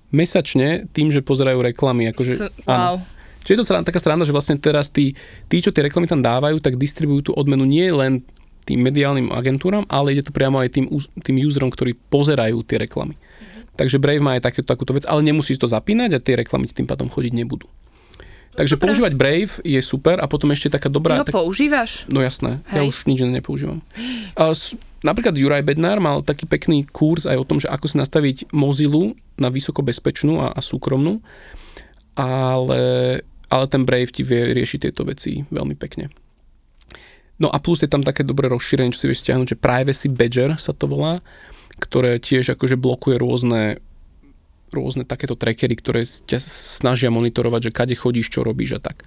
mesačne 0.10 0.89
tým, 0.89 1.13
že 1.13 1.26
pozerajú 1.26 1.62
reklamy. 1.62 2.10
Akože, 2.10 2.50
wow. 2.65 3.02
Čiže 3.45 3.54
je 3.56 3.60
to 3.62 3.67
sranda, 3.67 3.88
taká 3.88 4.02
sranda, 4.02 4.28
že 4.28 4.36
vlastne 4.36 4.60
teraz 4.60 4.91
tí, 4.91 5.15
tí, 5.48 5.63
čo 5.63 5.72
tie 5.72 5.86
reklamy 5.86 6.06
tam 6.06 6.19
dávajú, 6.19 6.60
tak 6.60 6.76
distribujú 6.76 7.30
tú 7.30 7.32
odmenu 7.34 7.63
nie 7.63 7.88
len 7.89 8.22
tým 8.67 8.86
mediálnym 8.86 9.34
agentúram, 9.34 9.88
ale 9.89 10.13
ide 10.13 10.22
to 10.22 10.36
priamo 10.36 10.62
aj 10.62 10.69
tým, 10.69 10.86
tým 11.26 11.41
userom, 11.41 11.74
ktorí 11.74 11.98
pozerajú 12.13 12.62
tie 12.67 12.78
reklamy. 12.86 13.17
Takže 13.80 13.95
Brave 13.98 14.19
má 14.19 14.36
aj 14.36 14.52
takéto, 14.52 14.67
takúto 14.67 14.91
vec, 14.91 15.08
ale 15.08 15.24
nemusíš 15.24 15.58
to 15.58 15.65
zapínať 15.65 16.19
a 16.19 16.19
tie 16.19 16.36
reklamy 16.36 16.67
ti 16.67 16.76
tým 16.76 16.86
pádom 16.86 17.08
chodiť 17.08 17.32
nebudú. 17.32 17.65
Takže 18.60 18.76
Dobre. 18.76 18.91
používať 18.91 19.13
Brave 19.15 19.54
je 19.63 19.80
super 19.80 20.19
a 20.19 20.28
potom 20.28 20.52
ešte 20.52 20.76
taká 20.76 20.91
Ty 20.91 20.95
dobrá... 21.00 21.13
ho 21.22 21.26
používaš? 21.26 22.04
No 22.12 22.19
jasné, 22.19 22.60
ja 22.76 22.84
Hej. 22.84 22.91
už 22.91 22.95
nič 23.08 23.24
nepoužívam. 23.24 23.80
S, 24.36 24.76
napríklad 25.04 25.36
Juraj 25.36 25.64
Bednár 25.66 26.00
mal 26.04 26.24
taký 26.24 26.46
pekný 26.46 26.86
kurz 26.88 27.26
aj 27.26 27.38
o 27.40 27.48
tom, 27.48 27.58
že 27.60 27.72
ako 27.72 27.86
si 27.88 27.96
nastaviť 28.00 28.38
Mozilu 28.52 29.16
na 29.40 29.48
vysoko 29.52 29.84
bezpečnú 29.84 30.40
a, 30.44 30.52
a 30.52 30.62
súkromnú, 30.64 31.24
ale, 32.16 32.84
ale 33.48 33.66
ten 33.72 33.84
Brave 33.88 34.12
ti 34.12 34.28
vie 34.28 34.52
riešiť 34.52 34.90
tieto 34.90 35.08
veci 35.08 35.44
veľmi 35.48 35.76
pekne. 35.80 36.12
No 37.40 37.48
a 37.48 37.58
plus 37.64 37.88
je 37.88 37.90
tam 37.90 38.04
také 38.04 38.28
dobré 38.28 38.52
rozšírenie, 38.52 38.92
čo 38.92 39.08
si 39.08 39.10
vieš 39.10 39.24
stiahnuť, 39.24 39.56
že 39.56 39.62
Privacy 39.64 40.12
Badger 40.12 40.60
sa 40.60 40.76
to 40.76 40.92
volá, 40.92 41.24
ktoré 41.80 42.20
tiež 42.20 42.60
akože 42.60 42.76
blokuje 42.76 43.16
rôzne 43.16 43.80
rôzne 44.70 45.02
takéto 45.02 45.34
trackery, 45.34 45.74
ktoré 45.74 46.06
ťa 46.06 46.38
snažia 46.46 47.10
monitorovať, 47.10 47.70
že 47.70 47.76
kade 47.76 47.96
chodíš, 47.98 48.30
čo 48.30 48.46
robíš 48.46 48.78
a 48.78 48.82
tak. 48.82 49.02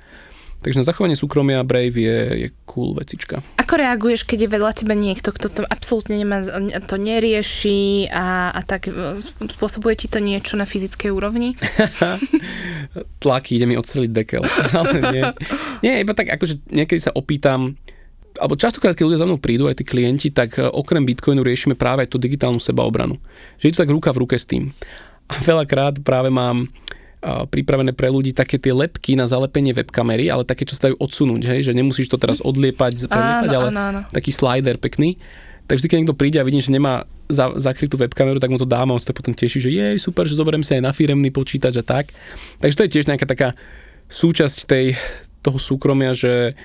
Takže 0.62 0.78
na 0.78 0.86
zachovanie 0.86 1.18
súkromia 1.18 1.66
Brave 1.66 1.98
je, 1.98 2.18
je 2.46 2.48
cool 2.70 2.94
vecička. 2.94 3.42
Ako 3.58 3.82
reaguješ, 3.82 4.22
keď 4.22 4.46
je 4.46 4.52
vedľa 4.54 4.72
teba 4.78 4.94
niekto, 4.94 5.34
kto 5.34 5.50
to 5.50 5.60
absolútne 5.66 6.14
nemá, 6.14 6.38
to 6.86 6.96
nerieši 7.02 8.06
a, 8.06 8.54
a 8.54 8.60
tak 8.62 8.86
e, 8.86 9.18
spôsobuje 9.50 9.98
ti 9.98 10.06
to 10.06 10.22
niečo 10.22 10.54
na 10.54 10.62
fyzickej 10.62 11.10
úrovni? 11.10 11.58
Tlaky, 13.22 13.58
ide 13.58 13.66
mi 13.66 13.74
odstreliť 13.74 14.10
dekel. 14.14 14.42
Ale 14.78 15.02
nie. 15.10 15.22
nie, 15.82 15.94
iba 15.98 16.14
tak 16.14 16.30
akože 16.30 16.62
niekedy 16.70 17.02
sa 17.02 17.10
opýtam, 17.10 17.74
alebo 18.38 18.54
častokrát, 18.54 18.94
keď 18.94 19.04
ľudia 19.10 19.20
za 19.20 19.26
mnou 19.26 19.42
prídu, 19.42 19.66
aj 19.66 19.82
tí 19.82 19.84
klienti, 19.84 20.30
tak 20.30 20.62
e, 20.62 20.64
okrem 20.64 21.02
Bitcoinu 21.02 21.42
riešime 21.42 21.74
práve 21.74 22.06
aj 22.06 22.14
tú 22.14 22.22
digitálnu 22.22 22.62
sebaobranu. 22.62 23.18
Že 23.58 23.64
je 23.66 23.72
to 23.74 23.82
tak 23.82 23.90
ruka 23.90 24.14
v 24.14 24.22
ruke 24.22 24.38
s 24.38 24.46
tým. 24.46 24.70
A 25.26 25.42
veľakrát 25.42 25.98
práve 26.06 26.30
mám 26.30 26.70
pripravené 27.22 27.94
pre 27.94 28.10
ľudí 28.10 28.34
také 28.34 28.58
tie 28.58 28.74
lepky 28.74 29.14
na 29.14 29.30
zalepenie 29.30 29.70
webkamery, 29.70 30.26
ale 30.26 30.42
také, 30.42 30.66
čo 30.66 30.74
sa 30.74 30.90
dajú 30.90 30.98
odsunúť, 30.98 31.42
hej, 31.46 31.70
že 31.70 31.72
nemusíš 31.72 32.10
to 32.10 32.18
teraz 32.18 32.42
odliepať, 32.42 33.06
preliepať, 33.06 33.50
Áno, 33.54 33.58
ale 33.62 33.68
áno, 33.70 33.82
áno. 33.94 34.00
taký 34.10 34.34
slider 34.34 34.74
pekný. 34.82 35.14
Takže 35.70 35.86
vždy, 35.86 35.88
keď 35.88 35.98
niekto 36.02 36.18
príde 36.18 36.42
a 36.42 36.44
vidím, 36.44 36.58
že 36.58 36.74
nemá 36.74 37.06
za, 37.30 37.54
zakrytú 37.54 37.94
webkameru, 37.94 38.42
tak 38.42 38.50
mu 38.50 38.58
to 38.58 38.66
dám 38.66 38.90
a 38.90 38.98
on 38.98 39.00
sa 39.00 39.14
potom 39.14 39.30
teší, 39.30 39.62
že 39.62 39.70
je 39.70 40.02
super, 40.02 40.26
že 40.26 40.34
zoberiem 40.34 40.66
si 40.66 40.74
aj 40.74 40.82
na 40.82 40.90
firemný 40.90 41.30
počítač 41.30 41.78
a 41.78 41.84
tak. 41.86 42.10
Takže 42.58 42.74
to 42.74 42.84
je 42.84 42.92
tiež 42.98 43.06
nejaká 43.06 43.24
taká 43.30 43.48
súčasť 44.10 44.66
tej, 44.66 44.98
toho 45.40 45.62
súkromia, 45.62 46.12
že 46.12 46.58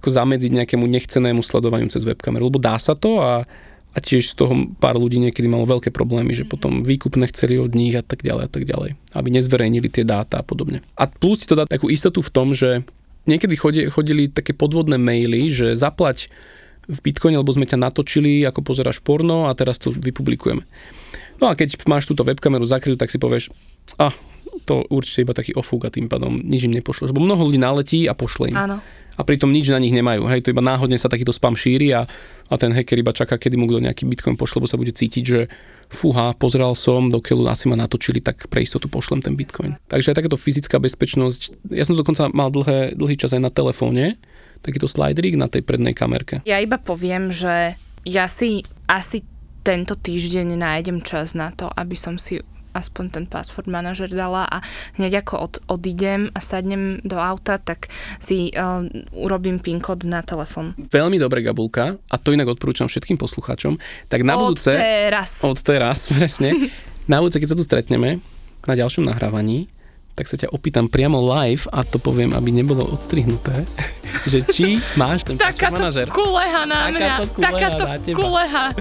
ako 0.00 0.08
zamedziť 0.08 0.50
nejakému 0.64 0.88
nechcenému 0.88 1.44
sledovaniu 1.44 1.92
cez 1.92 2.08
webkameru, 2.08 2.48
lebo 2.48 2.56
dá 2.56 2.80
sa 2.80 2.96
to 2.96 3.20
a 3.20 3.44
a 3.92 3.98
tiež 3.98 4.30
z 4.30 4.34
toho 4.36 4.54
pár 4.78 5.00
ľudí 5.00 5.16
niekedy 5.18 5.48
malo 5.48 5.64
veľké 5.64 5.88
problémy, 5.90 6.36
že 6.36 6.44
potom 6.44 6.84
výkupne 6.84 7.24
chceli 7.32 7.56
od 7.56 7.72
nich 7.72 7.96
a 7.96 8.04
tak 8.04 8.20
ďalej 8.20 8.44
a 8.46 8.50
tak 8.50 8.64
ďalej, 8.68 8.90
aby 9.16 9.28
nezverejnili 9.32 9.88
tie 9.88 10.04
dáta 10.04 10.40
a 10.40 10.44
podobne. 10.44 10.84
A 10.94 11.08
plus 11.08 11.42
ti 11.42 11.46
to 11.48 11.58
dá 11.58 11.64
takú 11.64 11.88
istotu 11.88 12.20
v 12.20 12.30
tom, 12.30 12.52
že 12.52 12.84
niekedy 13.24 13.54
chodili, 13.56 13.86
chodili 13.88 14.22
také 14.28 14.52
podvodné 14.52 15.00
maily, 15.00 15.48
že 15.48 15.74
zaplať 15.74 16.28
v 16.88 16.98
Bitcoine, 17.04 17.36
lebo 17.36 17.52
sme 17.52 17.68
ťa 17.68 17.76
natočili, 17.76 18.44
ako 18.48 18.64
pozeráš 18.64 19.04
porno 19.04 19.48
a 19.48 19.52
teraz 19.52 19.76
to 19.76 19.92
vypublikujeme. 19.92 20.64
No 21.38 21.46
a 21.46 21.54
keď 21.54 21.76
máš 21.84 22.08
túto 22.08 22.24
webkameru 22.24 22.64
zakrytú, 22.64 22.98
tak 22.98 23.12
si 23.12 23.20
povieš, 23.20 23.52
a 24.00 24.10
to 24.64 24.86
určite 24.90 25.26
iba 25.26 25.34
taký 25.34 25.54
ofúk 25.54 25.86
a 25.86 25.94
tým 25.94 26.10
pádom 26.10 26.42
nič 26.42 26.66
im 26.66 26.74
nepošleš. 26.74 27.10
Lebo 27.10 27.24
mnoho 27.24 27.50
ľudí 27.50 27.60
naletí 27.60 28.00
a 28.06 28.14
pošle 28.14 28.54
im. 28.54 28.56
Áno 28.56 28.78
a 29.18 29.26
pritom 29.26 29.50
nič 29.50 29.74
na 29.74 29.82
nich 29.82 29.90
nemajú. 29.90 30.30
Hej, 30.30 30.46
to 30.46 30.54
iba 30.54 30.62
náhodne 30.62 30.94
sa 30.94 31.10
takýto 31.10 31.34
spam 31.34 31.58
šíri 31.58 31.90
a, 31.90 32.06
a 32.46 32.54
ten 32.54 32.70
hacker 32.70 33.02
iba 33.02 33.10
čaká, 33.10 33.34
kedy 33.34 33.58
mu 33.58 33.66
kto 33.66 33.82
nejaký 33.82 34.06
bitcoin 34.06 34.38
pošle, 34.38 34.62
lebo 34.62 34.70
sa 34.70 34.78
bude 34.78 34.94
cítiť, 34.94 35.24
že 35.26 35.50
fúha, 35.90 36.30
pozrel 36.38 36.70
som, 36.78 37.10
dokiaľ 37.10 37.50
asi 37.50 37.66
ma 37.66 37.74
natočili, 37.74 38.22
tak 38.22 38.46
pre 38.46 38.62
istotu 38.62 38.86
pošlem 38.86 39.18
ten 39.18 39.34
bitcoin. 39.34 39.74
Takže 39.90 40.14
aj 40.14 40.16
takáto 40.22 40.38
fyzická 40.38 40.78
bezpečnosť, 40.78 41.66
ja 41.74 41.82
som 41.82 41.98
dokonca 41.98 42.30
mal 42.30 42.54
dlhé, 42.54 42.94
dlhý 42.94 43.18
čas 43.18 43.34
aj 43.34 43.42
na 43.42 43.50
telefóne, 43.50 44.22
takýto 44.62 44.86
sliderik 44.86 45.34
na 45.34 45.50
tej 45.50 45.66
prednej 45.66 45.98
kamerke. 45.98 46.46
Ja 46.46 46.62
iba 46.62 46.78
poviem, 46.78 47.34
že 47.34 47.74
ja 48.06 48.30
si 48.30 48.62
asi 48.86 49.26
tento 49.66 49.98
týždeň 49.98 50.54
nájdem 50.54 51.02
čas 51.02 51.34
na 51.34 51.50
to, 51.50 51.66
aby 51.74 51.98
som 51.98 52.22
si 52.22 52.38
aspoň 52.74 53.04
ten 53.10 53.24
password 53.24 53.70
manažer 53.70 54.10
dala 54.10 54.44
a 54.48 54.64
hneď 55.00 55.24
ako 55.24 55.34
od, 55.38 55.54
odídem 55.68 56.32
a 56.32 56.40
sadnem 56.42 57.00
do 57.04 57.16
auta, 57.16 57.58
tak 57.60 57.92
si 58.18 58.50
uh, 58.52 58.84
urobím 59.14 59.62
PIN 59.62 59.80
kód 59.80 60.04
na 60.04 60.24
telefon. 60.24 60.74
Veľmi 60.78 61.16
dobré 61.16 61.44
Gabulka 61.44 61.96
a 61.96 62.16
to 62.18 62.34
inak 62.34 62.50
odporúčam 62.50 62.90
všetkým 62.90 63.16
poslucháčom. 63.16 63.78
Tak 64.10 64.20
na 64.26 64.36
od 64.36 64.56
budúce... 64.56 64.74
teraz. 64.74 65.40
Od 65.44 65.58
teraz, 65.60 66.08
presne. 66.14 66.72
na 67.10 67.22
budúce, 67.22 67.40
keď 67.40 67.54
sa 67.54 67.58
tu 67.58 67.64
stretneme 67.64 68.20
na 68.66 68.74
ďalšom 68.76 69.06
nahrávaní, 69.06 69.70
tak 70.18 70.26
sa 70.26 70.34
ťa 70.34 70.50
opýtam 70.50 70.90
priamo 70.90 71.22
live 71.22 71.70
a 71.70 71.86
to 71.86 71.96
poviem, 71.96 72.34
aby 72.34 72.50
nebolo 72.50 72.82
odstrihnuté, 72.82 73.54
že 74.32 74.42
či 74.42 74.66
máš 74.98 75.22
ten 75.22 75.38
takáto 75.38 75.78
manažer. 75.78 76.10
kuleha 76.10 76.66
na 76.66 76.90
mňa, 76.90 77.14
takáto 77.38 77.84
kuleha. 78.10 78.74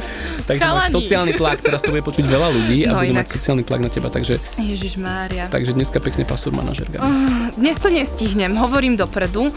Takže 0.49 0.65
máš 0.65 0.89
sociálny 0.89 1.37
tlak, 1.37 1.61
teraz 1.61 1.85
to 1.85 1.93
bude 1.93 2.01
počuť 2.01 2.25
veľa 2.25 2.49
ľudí 2.49 2.79
a 2.83 2.91
No 2.91 3.05
budú 3.05 3.13
mať 3.13 3.27
sociálny 3.37 3.61
tlak 3.61 3.85
na 3.85 3.91
teba, 3.93 4.09
takže, 4.09 4.41
Ježiš 4.57 4.97
Mária. 4.97 5.45
takže 5.45 5.77
dneska 5.77 6.01
pekne 6.01 6.25
pasur 6.25 6.57
manažer. 6.57 6.89
Gabi. 6.89 7.05
Dnes 7.53 7.77
to 7.77 7.93
nestihnem, 7.93 8.57
hovorím 8.57 8.97
dopredu, 8.97 9.53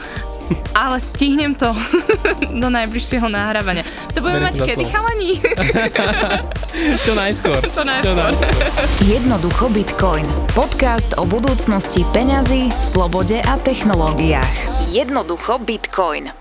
ale 0.72 0.96
stihnem 1.00 1.54
to 1.54 1.70
do 2.62 2.68
najbližšieho 2.70 3.26
nahrávania. 3.28 3.84
To 4.14 4.24
budeme 4.24 4.50
mať 4.50 4.64
kedy, 4.64 4.84
chalani? 4.88 5.30
Čo 7.06 7.12
najskôr. 7.14 7.58
Čo 7.68 7.82
najskôr. 7.84 8.32
Jednoducho 9.04 9.68
Bitcoin. 9.70 10.26
Podcast 10.54 11.12
o 11.18 11.26
budúcnosti 11.26 12.06
peňazí, 12.14 12.70
slobode 12.80 13.42
a 13.42 13.54
technológiách. 13.60 14.88
Jednoducho 14.90 15.58
Bitcoin. 15.62 16.39